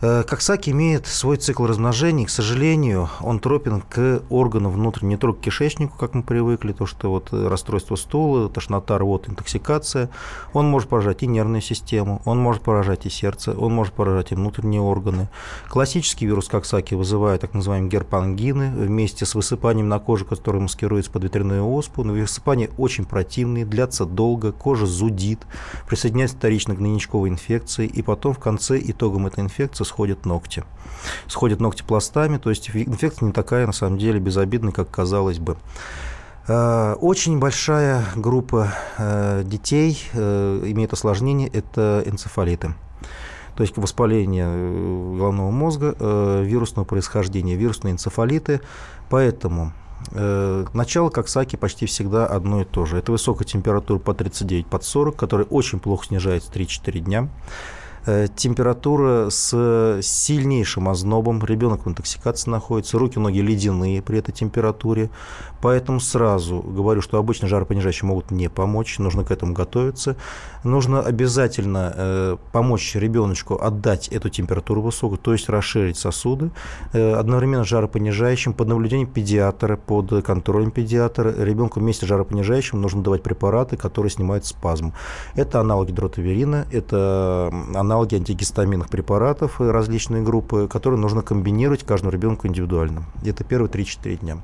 Э, 0.00 0.22
Коксаки 0.22 0.70
имеет 0.70 1.06
свой 1.06 1.38
цикл 1.38 1.66
размножения, 1.66 2.24
к 2.24 2.30
сожалению, 2.30 3.08
он 3.20 3.40
тропен 3.40 3.80
к 3.80 4.22
органам 4.30 4.70
внутреннего, 4.72 5.10
не 5.10 5.16
только 5.16 5.40
к 5.40 5.44
кишечнику, 5.44 5.98
как 5.98 6.14
мы 6.14 6.22
привыкли, 6.22 6.72
то, 6.72 6.86
что 6.86 7.10
вот 7.10 7.32
расстройство 7.32 7.96
стула, 7.96 8.48
тошнота, 8.48 8.96
рвота, 8.96 9.30
интоксикация. 9.30 10.08
Он 10.52 10.68
может 10.68 10.88
поражать 10.88 11.24
и 11.24 11.26
нервную 11.26 11.62
систему, 11.62 12.22
он 12.24 12.38
может 12.38 12.62
поражать 12.62 13.06
и 13.06 13.10
сердце, 13.10 13.58
он 13.58 13.74
может 13.74 13.92
поражать 13.92 14.30
и 14.30 14.36
внутренние 14.36 14.80
органы. 14.80 15.28
Классический 15.68 16.26
вирус 16.26 16.46
Коксаки 16.46 16.94
вызывает 16.94 17.40
так 17.40 17.54
называемые 17.54 17.90
герпангины 17.90 18.70
вместе 18.70 19.26
с 19.26 19.34
высыпанием 19.34 19.88
на 19.88 19.98
коже, 19.98 20.24
которое 20.24 20.60
маскируется 20.60 21.10
под 21.10 21.24
ветряную 21.24 21.66
оспу. 21.66 22.04
Но 22.04 22.12
высыпания 22.12 22.70
очень 22.78 23.04
противные, 23.04 23.64
длятся 23.64 24.04
долго, 24.04 24.52
кожа 24.52 24.86
зудит, 24.86 25.40
присоединяется 25.88 26.36
вторично 26.36 26.76
к 26.76 26.78
гнойничковой 26.78 27.30
инфекции, 27.30 27.86
и 27.86 28.02
потом 28.02 28.32
в 28.34 28.38
конце 28.38 28.78
итогом 28.80 29.26
этой 29.26 29.40
инфекции 29.40 29.87
сходят 29.88 30.24
ногти. 30.24 30.64
Сходят 31.26 31.60
ногти 31.60 31.82
пластами, 31.82 32.38
то 32.38 32.50
есть 32.50 32.70
инфекция 32.70 33.26
не 33.26 33.32
такая, 33.32 33.66
на 33.66 33.72
самом 33.72 33.98
деле, 33.98 34.20
безобидная, 34.20 34.72
как 34.72 34.90
казалось 34.90 35.38
бы. 35.38 35.56
Э, 36.48 36.94
очень 36.94 37.38
большая 37.38 38.04
группа 38.16 38.72
э, 38.96 39.42
детей 39.44 40.02
э, 40.14 40.62
имеет 40.64 40.92
осложнение– 40.92 41.48
это 41.52 42.02
энцефалиты. 42.06 42.74
То 43.54 43.62
есть 43.62 43.76
воспаление 43.76 44.46
головного 45.16 45.50
мозга 45.50 45.96
вирусного 46.44 46.86
происхождения, 46.86 47.56
вирусные 47.56 47.90
энцефалиты. 47.90 48.60
Поэтому 49.10 49.72
Начало 50.12 51.10
коксаки 51.10 51.56
почти 51.56 51.86
всегда 51.86 52.24
одно 52.24 52.62
и 52.62 52.64
то 52.64 52.86
же. 52.86 52.98
Это 52.98 53.10
высокая 53.10 53.44
температура 53.44 53.98
по 53.98 54.14
39, 54.14 54.68
под 54.68 54.84
40, 54.84 55.16
которая 55.16 55.44
очень 55.48 55.80
плохо 55.80 56.06
снижается 56.06 56.52
3-4 56.52 57.00
дня. 57.00 57.28
Э, 58.06 58.26
температура 58.34 59.28
с 59.28 60.00
сильнейшим 60.02 60.88
ознобом, 60.88 61.44
ребенок 61.44 61.84
в 61.84 61.88
интоксикации 61.88 62.50
находится, 62.50 62.98
руки, 62.98 63.18
ноги 63.18 63.40
ледяные 63.40 64.00
при 64.00 64.18
этой 64.18 64.32
температуре, 64.32 65.10
поэтому 65.60 66.00
сразу 66.00 66.60
говорю, 66.60 67.02
что 67.02 67.18
обычно 67.18 67.48
жаропонижающие 67.48 68.08
могут 68.08 68.30
не 68.30 68.48
помочь, 68.48 68.98
нужно 68.98 69.24
к 69.24 69.30
этому 69.30 69.52
готовиться. 69.52 70.16
Нужно 70.64 71.00
обязательно 71.00 71.92
э, 71.94 72.36
помочь 72.52 72.94
ребеночку 72.94 73.60
отдать 73.60 74.08
эту 74.08 74.28
температуру 74.28 74.80
высокую, 74.80 75.18
то 75.18 75.32
есть 75.32 75.48
расширить 75.48 75.98
сосуды, 75.98 76.50
э, 76.92 77.14
одновременно 77.14 77.64
с 77.64 77.68
жаропонижающим, 77.68 78.54
под 78.54 78.68
наблюдением 78.68 79.08
педиатра, 79.08 79.76
под 79.76 80.24
контролем 80.24 80.70
педиатра, 80.70 81.34
ребенку 81.36 81.80
вместе 81.80 82.06
с 82.06 82.08
жаропонижающим 82.08 82.80
нужно 82.80 83.02
давать 83.02 83.22
препараты, 83.22 83.76
которые 83.76 84.10
снимают 84.10 84.46
спазм. 84.46 84.94
Это 85.34 85.60
аналоги 85.60 85.92
дротаверина, 85.92 86.66
это 86.72 87.52
аналоги 87.74 87.87
аналоги 87.88 88.16
антигистаминных 88.16 88.90
препаратов 88.90 89.60
различные 89.60 90.22
группы, 90.22 90.68
которые 90.70 91.00
нужно 91.00 91.22
комбинировать 91.22 91.84
каждому 91.84 92.12
ребенку 92.12 92.46
индивидуально. 92.46 93.04
Это 93.24 93.44
первые 93.44 93.70
3-4 93.70 94.16
дня. 94.18 94.38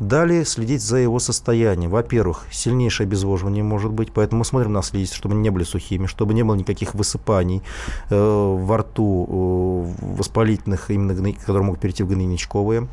Далее 0.00 0.44
следить 0.44 0.82
за 0.82 0.98
его 0.98 1.18
состоянием. 1.18 1.90
Во-первых, 1.90 2.46
сильнейшее 2.50 3.06
обезвоживание 3.06 3.64
может 3.64 3.90
быть, 3.92 4.12
поэтому 4.12 4.40
мы 4.40 4.44
смотрим 4.44 4.72
на 4.72 4.82
слизь, 4.82 5.12
чтобы 5.12 5.34
они 5.34 5.42
не 5.42 5.50
были 5.50 5.64
сухими, 5.64 6.06
чтобы 6.06 6.34
не 6.34 6.42
было 6.42 6.54
никаких 6.54 6.94
высыпаний 6.94 7.62
э, 8.10 8.16
во 8.16 8.78
рту 8.78 9.94
э, 10.00 10.04
воспалительных, 10.16 10.90
именно, 10.90 11.32
которые 11.32 11.64
могут 11.64 11.80
перейти 11.80 12.02
в 12.02 12.08
гнойничковые. 12.08 12.86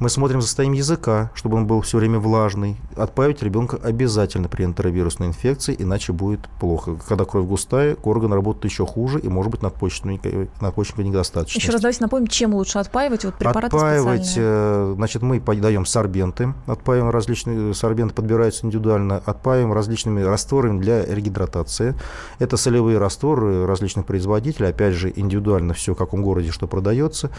Мы 0.00 0.10
смотрим 0.10 0.40
за 0.40 0.48
состоянием 0.48 0.78
языка, 0.78 1.30
чтобы 1.34 1.56
он 1.56 1.66
был 1.66 1.80
все 1.80 1.98
время 1.98 2.18
влажный. 2.18 2.76
Отпаивать 2.96 3.42
ребенка 3.42 3.78
обязательно 3.82 4.48
при 4.48 4.64
энтеровирусной 4.64 5.28
инфекции, 5.28 5.74
иначе 5.78 6.12
будет 6.12 6.48
плохо. 6.60 6.96
Когда 7.08 7.24
кровь 7.24 7.46
густая, 7.46 7.96
орган 8.02 8.32
работает 8.32 8.66
еще 8.66 8.86
хуже, 8.86 9.18
и 9.20 9.28
может 9.28 9.50
быть 9.50 9.62
надпочечная, 9.62 10.20
надпочечная 10.60 11.06
недостаточность. 11.06 11.62
Еще 11.62 11.72
раз 11.72 11.80
давайте 11.80 12.02
напомним, 12.02 12.26
чем 12.26 12.54
лучше 12.54 12.78
отпаивать? 12.78 13.24
Вот 13.24 13.34
препараты 13.34 13.76
Отпаивать. 13.76 14.34
Э, 14.36 14.92
значит, 14.96 15.22
мы 15.22 15.40
даем 15.40 15.86
сорбенты, 15.86 16.49
отпаиваем 16.66 17.10
различные, 17.10 17.74
сорбенты 17.74 18.14
подбираются 18.14 18.66
индивидуально, 18.66 19.18
отпаиваем 19.18 19.72
различными 19.72 20.22
растворами 20.22 20.80
для 20.80 21.04
регидратации. 21.04 21.94
Это 22.38 22.56
солевые 22.56 22.98
растворы 22.98 23.66
различных 23.66 24.06
производителей, 24.06 24.68
опять 24.70 24.94
же, 24.94 25.12
индивидуально 25.14 25.74
все, 25.74 25.94
в 25.94 25.96
каком 25.98 26.22
городе 26.22 26.50
что 26.50 26.66
продается. 26.66 27.30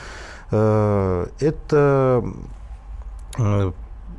Э, 0.52 1.28
это 1.40 2.24
э, 3.38 3.72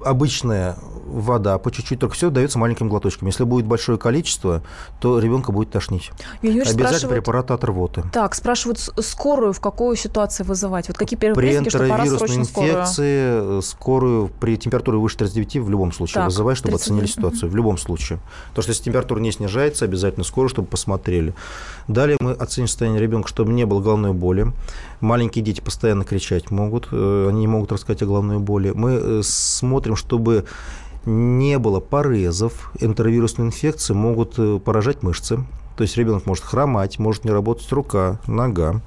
обычная 0.05 0.77
вода 1.13 1.59
по 1.59 1.71
чуть-чуть, 1.71 1.99
только 1.99 2.15
все 2.15 2.31
дается 2.31 2.59
маленьким 2.59 2.89
глоточком. 2.89 3.27
Если 3.27 3.45
будет 3.45 3.67
большое 3.67 3.99
количество, 3.99 4.63
то 5.01 5.19
ребенка 5.19 5.53
будет 5.53 5.71
тошнить. 5.71 6.11
Юрий 6.41 6.71
Обязательно 6.71 7.11
препарат 7.11 7.51
от 7.51 7.65
рвоты. 7.65 8.03
Так, 8.13 8.35
спрашивают, 8.35 8.79
скорую 8.79 9.53
в 9.53 9.61
какой 9.61 9.97
ситуации 9.97 10.45
вызывать? 10.45 10.89
Вот 10.89 10.97
какие 10.97 11.19
первые 11.19 11.37
при 11.37 11.47
признаки, 11.49 11.69
что 11.69 11.89
пора 11.89 12.07
срочно 12.07 12.41
инфекции 12.41 13.61
скорую? 13.61 13.63
скорую 13.63 14.31
при 14.41 14.57
температуре 14.57 14.99
выше 14.99 15.19
39 15.19 15.57
в 15.57 15.71
любом 15.71 15.93
случае 15.93 16.15
так, 16.15 16.25
вызывать, 16.27 16.57
чтобы 16.57 16.79
39. 16.79 16.83
оценили 16.83 17.07
ситуацию. 17.07 17.51
В 17.51 17.57
любом 17.57 17.79
случае. 17.79 18.21
Потому 18.49 18.63
что 18.63 18.71
если 18.73 18.85
температура 18.85 19.21
не 19.21 19.33
снижается, 19.33 19.85
обязательно 19.85 20.25
скорую, 20.25 20.49
чтобы 20.49 20.69
посмотрели. 20.69 21.35
Далее 21.89 22.17
мы 22.21 22.33
оценим 22.33 22.69
состояние 22.69 23.01
ребенка, 23.01 23.29
чтобы 23.29 23.53
не 23.53 23.67
было 23.67 23.81
головной 23.81 24.13
боли. 24.13 24.53
Маленькие 25.01 25.45
дети 25.45 25.61
постоянно 25.61 26.05
кричать 26.05 26.51
могут, 26.51 26.89
э, 26.93 27.27
они 27.29 27.41
не 27.41 27.47
могут 27.47 27.73
рассказать 27.73 28.03
о 28.03 28.07
головной 28.07 28.39
боли. 28.39 28.73
Мы 28.75 28.91
э, 28.93 29.23
смотрим, 29.93 29.97
чтобы 29.97 30.45
не 31.05 31.59
было 31.59 31.81
порезов, 31.81 32.71
энтеровирусной 32.81 33.49
инфекции 33.49 33.95
могут 33.95 34.35
э, 34.39 34.59
поражать 34.65 35.03
мышцы. 35.03 35.45
То 35.77 35.83
есть 35.83 35.97
ребенок 35.97 36.27
может 36.27 36.45
хромать, 36.45 36.99
может 36.99 37.25
не 37.25 37.31
работать 37.31 37.73
рука, 37.73 38.21
нога, 38.27 38.81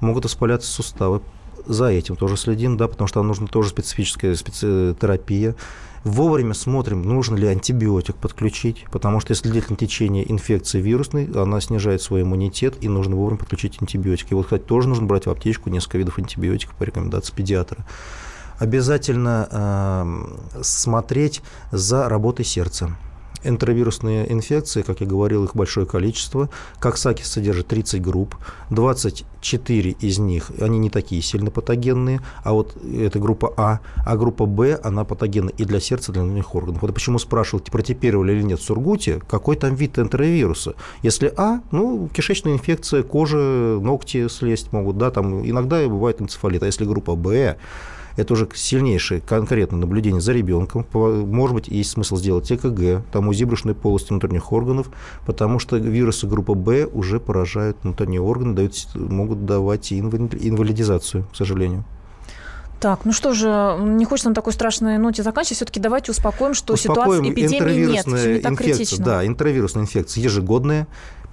могут 0.00 0.24
воспаляться 0.24 0.70
суставы. 0.70 1.22
За 1.66 1.86
этим 1.86 2.14
тоже 2.14 2.36
следим, 2.36 2.76
да, 2.76 2.86
потому 2.86 3.08
что 3.08 3.18
нам 3.18 3.28
нужна 3.28 3.48
тоже 3.48 3.70
специфическая 3.70 4.36
специ... 4.36 4.94
терапия. 5.00 5.56
Вовремя 6.04 6.54
смотрим, 6.54 7.02
нужно 7.02 7.34
ли 7.34 7.48
антибиотик 7.48 8.14
подключить, 8.14 8.84
потому 8.92 9.18
что 9.18 9.32
если 9.32 9.50
длительное 9.50 9.76
течение 9.76 10.30
инфекции 10.30 10.80
вирусной, 10.80 11.28
она 11.34 11.60
снижает 11.60 12.00
свой 12.00 12.22
иммунитет, 12.22 12.76
и 12.80 12.88
нужно 12.88 13.16
вовремя 13.16 13.38
подключить 13.38 13.78
антибиотики. 13.80 14.30
И 14.30 14.34
вот, 14.34 14.44
кстати, 14.44 14.62
тоже 14.62 14.88
нужно 14.88 15.06
брать 15.06 15.26
в 15.26 15.30
аптечку 15.30 15.68
несколько 15.68 15.98
видов 15.98 16.18
антибиотиков 16.18 16.76
по 16.76 16.84
рекомендации 16.84 17.34
педиатра 17.34 17.84
обязательно 18.58 19.48
э, 19.50 20.62
смотреть 20.62 21.42
за 21.72 22.08
работой 22.08 22.44
сердца. 22.44 22.96
Энтеровирусные 23.44 24.32
инфекции, 24.32 24.82
как 24.82 25.00
я 25.00 25.06
говорил, 25.06 25.44
их 25.44 25.54
большое 25.54 25.86
количество. 25.86 26.48
Коксаки 26.80 27.22
содержит 27.22 27.68
30 27.68 28.02
групп, 28.02 28.34
24 28.70 29.90
из 29.92 30.18
них, 30.18 30.50
они 30.60 30.78
не 30.78 30.90
такие 30.90 31.22
сильно 31.22 31.52
патогенные, 31.52 32.20
а 32.42 32.54
вот 32.54 32.76
это 32.82 33.20
группа 33.20 33.52
А, 33.56 33.80
а 34.04 34.16
группа 34.16 34.46
Б, 34.46 34.80
она 34.82 35.04
патогенна 35.04 35.50
и 35.50 35.64
для 35.64 35.78
сердца, 35.78 36.10
и 36.10 36.14
для 36.14 36.22
внутренних 36.22 36.54
органов. 36.56 36.82
Вот 36.82 36.92
почему 36.92 37.20
спрашивал, 37.20 37.60
протипировали 37.60 38.32
или 38.32 38.42
нет 38.42 38.58
в 38.58 38.64
Сургуте, 38.64 39.20
какой 39.28 39.54
там 39.54 39.76
вид 39.76 39.96
энтеровируса. 39.98 40.74
Если 41.02 41.32
А, 41.36 41.60
ну, 41.70 42.08
кишечная 42.12 42.54
инфекция, 42.54 43.04
кожа, 43.04 43.36
ногти 43.36 44.26
слезть 44.28 44.72
могут, 44.72 44.98
да, 44.98 45.12
там 45.12 45.48
иногда 45.48 45.86
бывает 45.86 46.20
энцефалит, 46.20 46.64
а 46.64 46.66
если 46.66 46.84
группа 46.84 47.14
Б, 47.14 47.58
это 48.16 48.32
уже 48.32 48.48
сильнейшее 48.54 49.20
конкретное 49.20 49.80
наблюдение 49.80 50.20
за 50.20 50.32
ребенком. 50.32 50.86
Может 50.92 51.54
быть, 51.54 51.68
есть 51.68 51.90
смысл 51.90 52.16
сделать 52.16 52.50
ЭКГ, 52.50 53.04
там 53.12 53.28
УЗИ 53.28 53.44
брюшной 53.44 53.74
полости 53.74 54.08
внутренних 54.08 54.52
органов, 54.52 54.90
потому 55.26 55.58
что 55.58 55.76
вирусы 55.76 56.26
группы 56.26 56.54
Б 56.54 56.86
уже 56.86 57.20
поражают 57.20 57.76
внутренние 57.82 58.20
органы, 58.20 58.54
дают, 58.54 58.74
могут 58.94 59.44
давать 59.44 59.92
инвалидизацию, 59.92 61.26
к 61.32 61.36
сожалению. 61.36 61.84
Так, 62.78 63.06
ну 63.06 63.12
что 63.12 63.32
же, 63.32 63.78
не 63.80 64.04
хочется 64.04 64.28
на 64.28 64.34
такой 64.34 64.52
страшной 64.52 64.98
ноте 64.98 65.22
заканчивать. 65.22 65.56
Все-таки 65.56 65.80
давайте 65.80 66.12
успокоим, 66.12 66.52
что 66.52 66.74
успокоим. 66.74 67.24
ситуация 67.24 67.32
эпидемии 67.32 67.86
нет, 67.86 68.06
все 68.06 68.34
не 68.34 68.40
так 68.40 68.52
инфекция, 68.52 68.76
критично. 68.76 69.04
Да, 69.04 69.26
интровирусная 69.26 69.84
инфекция 69.84 70.22
ежегодная, 70.22 70.86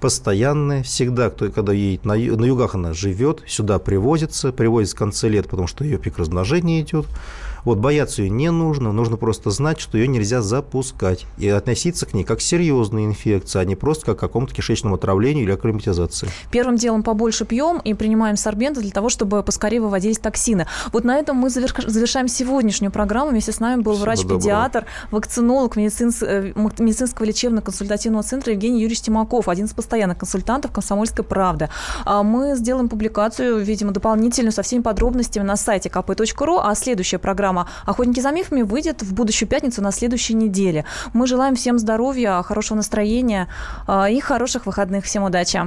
постоянная, 0.04 0.82
всегда, 0.82 1.30
кто, 1.30 1.50
когда 1.50 1.72
едет 1.72 2.04
на, 2.04 2.12
на 2.12 2.44
югах, 2.44 2.74
она 2.74 2.92
живет, 2.92 3.42
сюда 3.46 3.78
привозится, 3.78 4.52
привозится 4.52 4.96
в 4.96 4.98
конце 4.98 5.30
лет, 5.30 5.48
потому 5.48 5.66
что 5.66 5.82
ее 5.82 5.96
пик 5.96 6.18
размножения 6.18 6.82
идет. 6.82 7.06
Вот 7.64 7.78
бояться 7.78 8.22
ее 8.22 8.30
не 8.30 8.50
нужно, 8.50 8.92
нужно 8.92 9.16
просто 9.16 9.50
знать, 9.50 9.80
что 9.80 9.96
ее 9.98 10.08
нельзя 10.08 10.42
запускать 10.42 11.26
и 11.38 11.48
относиться 11.48 12.06
к 12.06 12.14
ней 12.14 12.24
как 12.24 12.38
к 12.38 12.40
серьезной 12.42 13.04
инфекции, 13.04 13.58
а 13.58 13.64
не 13.64 13.74
просто 13.74 14.06
как 14.06 14.16
к 14.16 14.20
какому-то 14.20 14.54
кишечному 14.54 14.96
отравлению 14.96 15.44
или 15.44 15.52
акклиматизации. 15.52 16.28
Первым 16.50 16.76
делом 16.76 17.02
побольше 17.02 17.44
пьем 17.44 17.78
и 17.78 17.94
принимаем 17.94 18.36
сорбенты 18.36 18.80
для 18.80 18.90
того, 18.90 19.08
чтобы 19.08 19.42
поскорее 19.42 19.80
выводились 19.80 20.18
токсины. 20.18 20.66
Вот 20.92 21.04
на 21.04 21.16
этом 21.16 21.36
мы 21.36 21.50
завершаем 21.50 22.28
сегодняшнюю 22.28 22.92
программу. 22.92 23.30
Вместе 23.30 23.52
с 23.52 23.60
нами 23.60 23.80
был 23.80 23.94
врач-педиатр, 23.94 24.86
вакцинолог 25.10 25.76
медицинс... 25.76 26.22
Э, 26.22 26.52
медицинского 26.78 27.24
лечебно-консультативного 27.26 28.22
центра 28.22 28.52
Евгений 28.52 28.80
Юрьевич 28.80 29.02
Тимаков, 29.02 29.48
один 29.48 29.66
из 29.66 29.72
постоянных 29.72 30.18
консультантов 30.18 30.72
«Комсомольской 30.72 31.24
правды». 31.24 31.68
А 32.04 32.22
мы 32.22 32.56
сделаем 32.56 32.88
публикацию, 32.88 33.58
видимо, 33.58 33.92
дополнительную 33.92 34.52
со 34.52 34.62
всеми 34.62 34.82
подробностями 34.82 35.44
на 35.44 35.56
сайте 35.56 35.88
kp.ru, 35.88 36.60
а 36.62 36.74
следующая 36.74 37.18
программа 37.18 37.53
программа 37.54 37.68
«Охотники 37.86 38.20
за 38.20 38.32
мифами» 38.32 38.62
выйдет 38.62 39.02
в 39.02 39.14
будущую 39.14 39.48
пятницу 39.48 39.82
на 39.82 39.92
следующей 39.92 40.34
неделе. 40.34 40.84
Мы 41.12 41.26
желаем 41.26 41.54
всем 41.54 41.78
здоровья, 41.78 42.42
хорошего 42.42 42.76
настроения 42.76 43.48
э, 43.86 44.12
и 44.12 44.20
хороших 44.20 44.66
выходных. 44.66 45.04
Всем 45.04 45.22
удачи. 45.22 45.60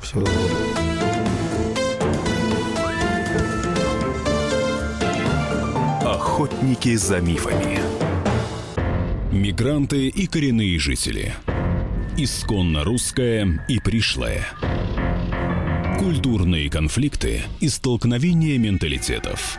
Всего 0.00 0.20
доброго. 0.20 0.48
Охотники 6.04 6.96
за 6.96 7.20
мифами. 7.20 7.78
Мигранты 9.32 10.08
и 10.08 10.26
коренные 10.26 10.78
жители. 10.78 11.34
Исконно 12.16 12.84
русское 12.84 13.64
и 13.68 13.80
пришлое. 13.80 14.46
Культурные 15.98 16.70
конфликты 16.70 17.42
и 17.60 17.68
столкновения 17.68 18.58
менталитетов. 18.58 19.58